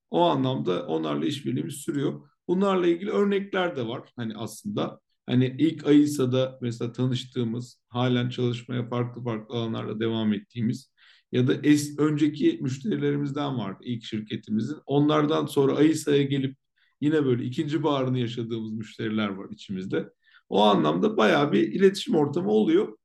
o 0.09 0.21
anlamda 0.23 0.87
onlarla 0.87 1.25
işbirliğimiz 1.25 1.75
sürüyor. 1.75 2.29
Bunlarla 2.47 2.87
ilgili 2.87 3.11
örnekler 3.11 3.75
de 3.75 3.87
var 3.87 4.09
hani 4.15 4.35
aslında. 4.35 4.99
Hani 5.25 5.55
ilk 5.59 5.87
AISA'da 5.87 6.59
mesela 6.61 6.91
tanıştığımız, 6.91 7.81
halen 7.89 8.29
çalışmaya 8.29 8.89
farklı 8.89 9.23
farklı 9.23 9.55
alanlarda 9.55 9.99
devam 9.99 10.33
ettiğimiz 10.33 10.91
ya 11.31 11.47
da 11.47 11.53
es, 11.63 11.99
önceki 11.99 12.59
müşterilerimizden 12.61 13.57
vardı 13.57 13.79
ilk 13.83 14.03
şirketimizin. 14.03 14.77
Onlardan 14.85 15.45
sonra 15.45 15.75
AISA'ya 15.75 16.23
gelip 16.23 16.57
yine 17.01 17.25
böyle 17.25 17.43
ikinci 17.43 17.83
bağrını 17.83 18.19
yaşadığımız 18.19 18.71
müşteriler 18.71 19.29
var 19.29 19.47
içimizde. 19.51 20.09
O 20.49 20.63
anlamda 20.63 21.17
bayağı 21.17 21.51
bir 21.51 21.73
iletişim 21.73 22.15
ortamı 22.15 22.49
oluyor. 22.49 22.97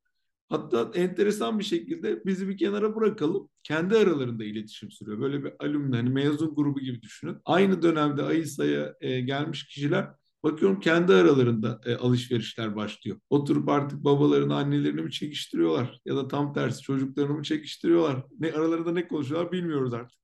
Hatta 0.53 0.91
enteresan 0.95 1.59
bir 1.59 1.65
şekilde 1.65 2.25
bizi 2.27 2.49
bir 2.49 2.57
kenara 2.57 2.97
bırakalım. 2.97 3.49
Kendi 3.63 3.97
aralarında 3.97 4.45
iletişim 4.45 4.91
sürüyor. 4.91 5.21
Böyle 5.21 5.45
bir 5.45 5.53
alümni, 5.61 5.97
hani 5.97 6.11
mezun 6.11 6.55
grubu 6.55 6.81
gibi 6.81 7.03
düşünün. 7.03 7.37
Aynı 7.45 7.83
dönemde 7.83 8.23
AİSA'ya 8.23 8.95
e, 9.01 9.21
gelmiş 9.21 9.67
kişiler 9.67 10.09
bakıyorum 10.43 10.81
kendi 10.81 11.13
aralarında 11.13 11.81
e, 11.87 11.97
alışverişler 11.97 12.77
başlıyor. 12.77 13.17
Oturup 13.31 13.69
artık 13.69 14.05
babalarını, 14.05 14.57
annelerini 14.57 15.03
mi 15.03 15.13
çekiştiriyorlar 15.13 16.01
ya 16.05 16.17
da 16.17 16.29
tam 16.29 16.55
tersi 16.55 16.83
çocuklarını 16.83 17.35
mı 17.35 17.43
çekiştiriyorlar? 17.43 18.25
Ne 18.39 18.53
aralarında 18.53 18.93
ne 18.93 19.09
konuşuyorlar 19.09 19.53
bilmiyoruz 19.53 19.95
artık. 19.95 20.19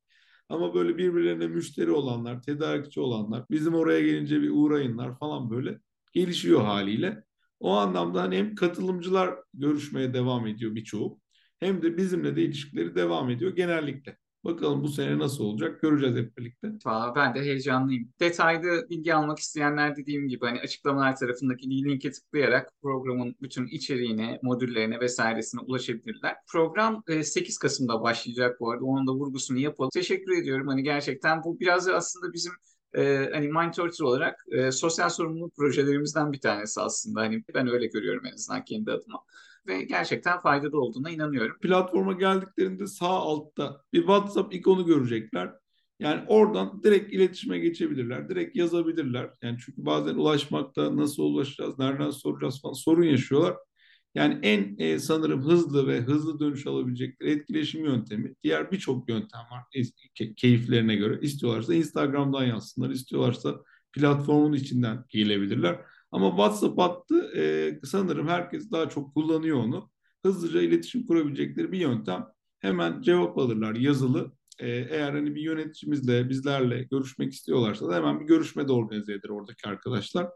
Ama 0.48 0.74
böyle 0.74 0.98
birbirlerine 0.98 1.46
müşteri 1.46 1.90
olanlar, 1.90 2.42
tedarikçi 2.42 3.00
olanlar, 3.00 3.44
bizim 3.50 3.74
oraya 3.74 4.00
gelince 4.00 4.42
bir 4.42 4.50
uğrayınlar 4.50 5.18
falan 5.18 5.50
böyle 5.50 5.80
gelişiyor 6.12 6.62
haliyle. 6.62 7.27
O 7.60 7.72
anlamda 7.72 8.22
hani 8.22 8.36
hem 8.36 8.54
katılımcılar 8.54 9.34
görüşmeye 9.54 10.14
devam 10.14 10.46
ediyor 10.46 10.74
birçoğu 10.74 11.20
hem 11.60 11.82
de 11.82 11.96
bizimle 11.96 12.36
de 12.36 12.42
ilişkileri 12.42 12.94
devam 12.94 13.30
ediyor 13.30 13.56
genellikle. 13.56 14.16
Bakalım 14.44 14.82
bu 14.82 14.88
sene 14.88 15.18
nasıl 15.18 15.44
olacak 15.44 15.82
göreceğiz 15.82 16.16
hep 16.16 16.38
birlikte. 16.38 16.68
Valla 16.86 17.14
ben 17.14 17.34
de 17.34 17.40
heyecanlıyım. 17.40 18.12
Detaylı 18.20 18.86
bilgi 18.90 19.14
almak 19.14 19.38
isteyenler 19.38 19.96
dediğim 19.96 20.28
gibi 20.28 20.46
hani 20.46 20.60
açıklamalar 20.60 21.16
tarafındaki 21.16 21.70
linke 21.70 22.10
tıklayarak 22.10 22.72
programın 22.82 23.36
bütün 23.42 23.66
içeriğine, 23.66 24.38
modüllerine 24.42 25.00
vesairesine 25.00 25.60
ulaşabilirler. 25.60 26.36
Program 26.52 27.02
8 27.22 27.56
e, 27.56 27.58
Kasım'da 27.60 28.02
başlayacak 28.02 28.60
bu 28.60 28.70
arada. 28.70 28.84
Onun 28.84 29.06
da 29.06 29.12
vurgusunu 29.12 29.58
yapalım. 29.58 29.90
Teşekkür 29.94 30.42
ediyorum. 30.42 30.68
Hani 30.68 30.82
gerçekten 30.82 31.44
bu 31.44 31.60
biraz 31.60 31.86
da 31.86 31.94
aslında 31.94 32.32
bizim 32.32 32.52
e, 32.96 33.30
hani 33.32 33.48
Mind 33.48 33.72
Turtle 33.72 34.04
olarak 34.04 34.44
e, 34.50 34.72
sosyal 34.72 35.08
sorumluluk 35.08 35.56
projelerimizden 35.56 36.32
bir 36.32 36.40
tanesi 36.40 36.80
aslında. 36.80 37.20
Hani 37.20 37.44
ben 37.54 37.68
öyle 37.68 37.86
görüyorum 37.86 38.26
en 38.26 38.32
azından 38.32 38.64
kendi 38.64 38.92
adıma. 38.92 39.24
Ve 39.66 39.82
gerçekten 39.82 40.40
faydalı 40.40 40.80
olduğuna 40.80 41.10
inanıyorum. 41.10 41.58
Platforma 41.60 42.12
geldiklerinde 42.12 42.86
sağ 42.86 43.08
altta 43.08 43.82
bir 43.92 43.98
WhatsApp 44.00 44.54
ikonu 44.54 44.86
görecekler. 44.86 45.52
Yani 46.00 46.24
oradan 46.28 46.82
direkt 46.82 47.12
iletişime 47.12 47.58
geçebilirler, 47.58 48.28
direkt 48.28 48.56
yazabilirler. 48.56 49.30
Yani 49.42 49.58
çünkü 49.64 49.86
bazen 49.86 50.14
ulaşmakta 50.14 50.96
nasıl 50.96 51.22
ulaşacağız, 51.22 51.78
nereden 51.78 52.10
soracağız 52.10 52.62
falan 52.62 52.72
sorun 52.72 53.02
yaşıyorlar. 53.02 53.56
Yani 54.14 54.38
en 54.42 54.76
e, 54.78 54.98
sanırım 54.98 55.42
hızlı 55.42 55.86
ve 55.86 56.00
hızlı 56.00 56.40
dönüş 56.40 56.66
alabilecekleri 56.66 57.30
etkileşim 57.30 57.84
yöntemi. 57.84 58.34
Diğer 58.42 58.72
birçok 58.72 59.08
yöntem 59.08 59.40
var 59.40 59.64
keyiflerine 60.36 60.96
göre. 60.96 61.18
İstiyorlarsa 61.22 61.74
Instagram'dan 61.74 62.44
yazsınlar, 62.44 62.90
istiyorlarsa 62.90 63.62
platformun 63.92 64.52
içinden 64.52 65.04
gelebilirler. 65.08 65.80
Ama 66.12 66.30
WhatsApp 66.30 66.78
hattı 66.78 67.32
e, 67.36 67.72
sanırım 67.84 68.28
herkes 68.28 68.70
daha 68.70 68.88
çok 68.88 69.14
kullanıyor 69.14 69.56
onu. 69.56 69.90
Hızlıca 70.24 70.62
iletişim 70.62 71.06
kurabilecekleri 71.06 71.72
bir 71.72 71.78
yöntem. 71.78 72.26
Hemen 72.58 73.02
cevap 73.02 73.38
alırlar 73.38 73.74
yazılı. 73.74 74.32
E, 74.58 74.68
eğer 74.68 75.12
hani 75.12 75.34
bir 75.34 75.40
yöneticimizle, 75.40 76.28
bizlerle 76.28 76.82
görüşmek 76.82 77.32
istiyorlarsa 77.32 77.88
da 77.88 77.94
hemen 77.94 78.20
bir 78.20 78.26
görüşme 78.26 78.68
de 78.68 78.72
organize 78.72 79.12
eder 79.12 79.28
oradaki 79.28 79.68
arkadaşlar 79.68 80.28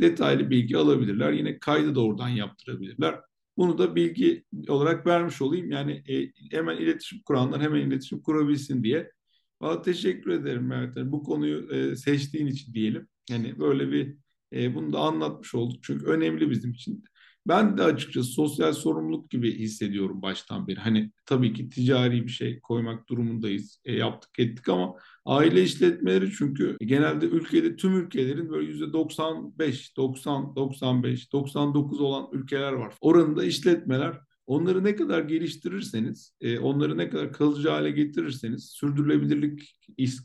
detaylı 0.00 0.50
bilgi 0.50 0.76
alabilirler. 0.76 1.32
Yine 1.32 1.58
kaydı 1.58 1.94
da 1.94 2.04
oradan 2.04 2.28
yaptırabilirler. 2.28 3.20
Bunu 3.56 3.78
da 3.78 3.96
bilgi 3.96 4.44
olarak 4.68 5.06
vermiş 5.06 5.42
olayım. 5.42 5.70
Yani 5.70 6.02
e, 6.08 6.32
hemen 6.56 6.76
iletişim 6.76 7.22
kuranlar 7.24 7.60
hemen 7.62 7.80
iletişim 7.80 8.22
kurabilsin 8.22 8.82
diye. 8.84 9.12
Valla 9.60 9.82
teşekkür 9.82 10.30
ederim 10.30 10.66
Mehmet. 10.66 10.96
Yani 10.96 11.12
bu 11.12 11.22
konuyu 11.22 11.70
e, 11.72 11.96
seçtiğin 11.96 12.46
için 12.46 12.74
diyelim. 12.74 13.08
Yani 13.30 13.58
böyle 13.58 13.92
bir 13.92 14.16
e, 14.52 14.74
bunu 14.74 14.92
da 14.92 14.98
anlatmış 14.98 15.54
olduk. 15.54 15.82
Çünkü 15.82 16.06
önemli 16.06 16.50
bizim 16.50 16.70
için. 16.70 17.04
Ben 17.48 17.78
de 17.78 17.82
açıkçası 17.82 18.28
sosyal 18.30 18.72
sorumluluk 18.72 19.30
gibi 19.30 19.58
hissediyorum 19.58 20.22
baştan 20.22 20.68
beri. 20.68 20.80
Hani 20.80 21.12
tabii 21.26 21.52
ki 21.52 21.68
ticari 21.68 22.26
bir 22.26 22.30
şey 22.30 22.60
koymak 22.60 23.08
durumundayız. 23.08 23.80
E, 23.84 23.92
yaptık 23.92 24.38
ettik 24.38 24.68
ama 24.68 24.94
aile 25.24 25.62
işletmeleri 25.62 26.32
çünkü 26.32 26.76
genelde 26.80 27.26
ülkede 27.26 27.76
tüm 27.76 27.96
ülkelerin 27.96 28.50
böyle 28.50 28.68
yüzde 28.68 28.92
95, 28.92 29.96
90, 29.96 30.56
95, 30.56 31.32
99 31.32 32.00
olan 32.00 32.28
ülkeler 32.32 32.72
var. 32.72 32.94
Oranında 33.00 33.44
işletmeler 33.44 34.18
Onları 34.48 34.84
ne 34.84 34.96
kadar 34.96 35.22
geliştirirseniz, 35.22 36.34
e, 36.40 36.58
onları 36.58 36.98
ne 36.98 37.10
kadar 37.10 37.32
kalıcı 37.32 37.68
hale 37.68 37.90
getirirseniz, 37.90 38.64
sürdürülebilirlik 38.64 39.78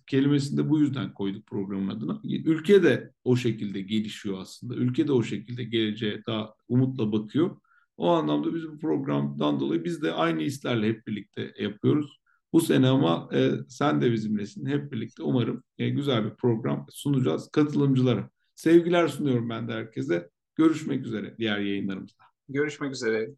kelimesini 0.08 0.58
de 0.58 0.70
bu 0.70 0.80
yüzden 0.80 1.14
koyduk 1.14 1.48
programın 1.48 1.88
adına. 1.88 2.22
Ülke 2.24 2.84
de 2.84 3.12
o 3.24 3.36
şekilde 3.36 3.82
gelişiyor 3.82 4.42
aslında. 4.42 4.76
Ülke 4.76 5.08
de 5.08 5.12
o 5.12 5.24
şekilde 5.24 5.64
geleceğe 5.64 6.24
daha 6.28 6.54
umutla 6.68 7.12
bakıyor. 7.12 7.58
O 7.98 8.10
anlamda 8.10 8.56
biz 8.56 8.68
bu 8.68 8.80
programdan 8.80 9.60
dolayı 9.60 9.84
biz 9.84 10.02
de 10.02 10.12
aynı 10.12 10.42
hislerle 10.42 10.88
hep 10.88 11.08
birlikte 11.08 11.54
yapıyoruz. 11.60 12.20
Bu 12.54 12.62
sene 12.62 12.88
ama 12.88 13.30
e, 13.34 13.52
sen 13.70 14.02
de 14.02 14.12
bizimlesin. 14.12 14.66
Hep 14.66 14.92
birlikte 14.92 15.24
umarım 15.24 15.64
e, 15.78 15.90
güzel 15.90 16.26
bir 16.26 16.36
program 16.36 16.86
sunacağız 16.90 17.50
katılımcılara. 17.52 18.30
Sevgiler 18.56 19.08
sunuyorum 19.08 19.50
ben 19.50 19.68
de 19.68 19.74
herkese. 19.74 20.30
Görüşmek 20.56 21.06
üzere 21.06 21.36
diğer 21.38 21.60
yayınlarımızda. 21.60 22.24
Görüşmek 22.50 22.94
üzere. 22.94 23.30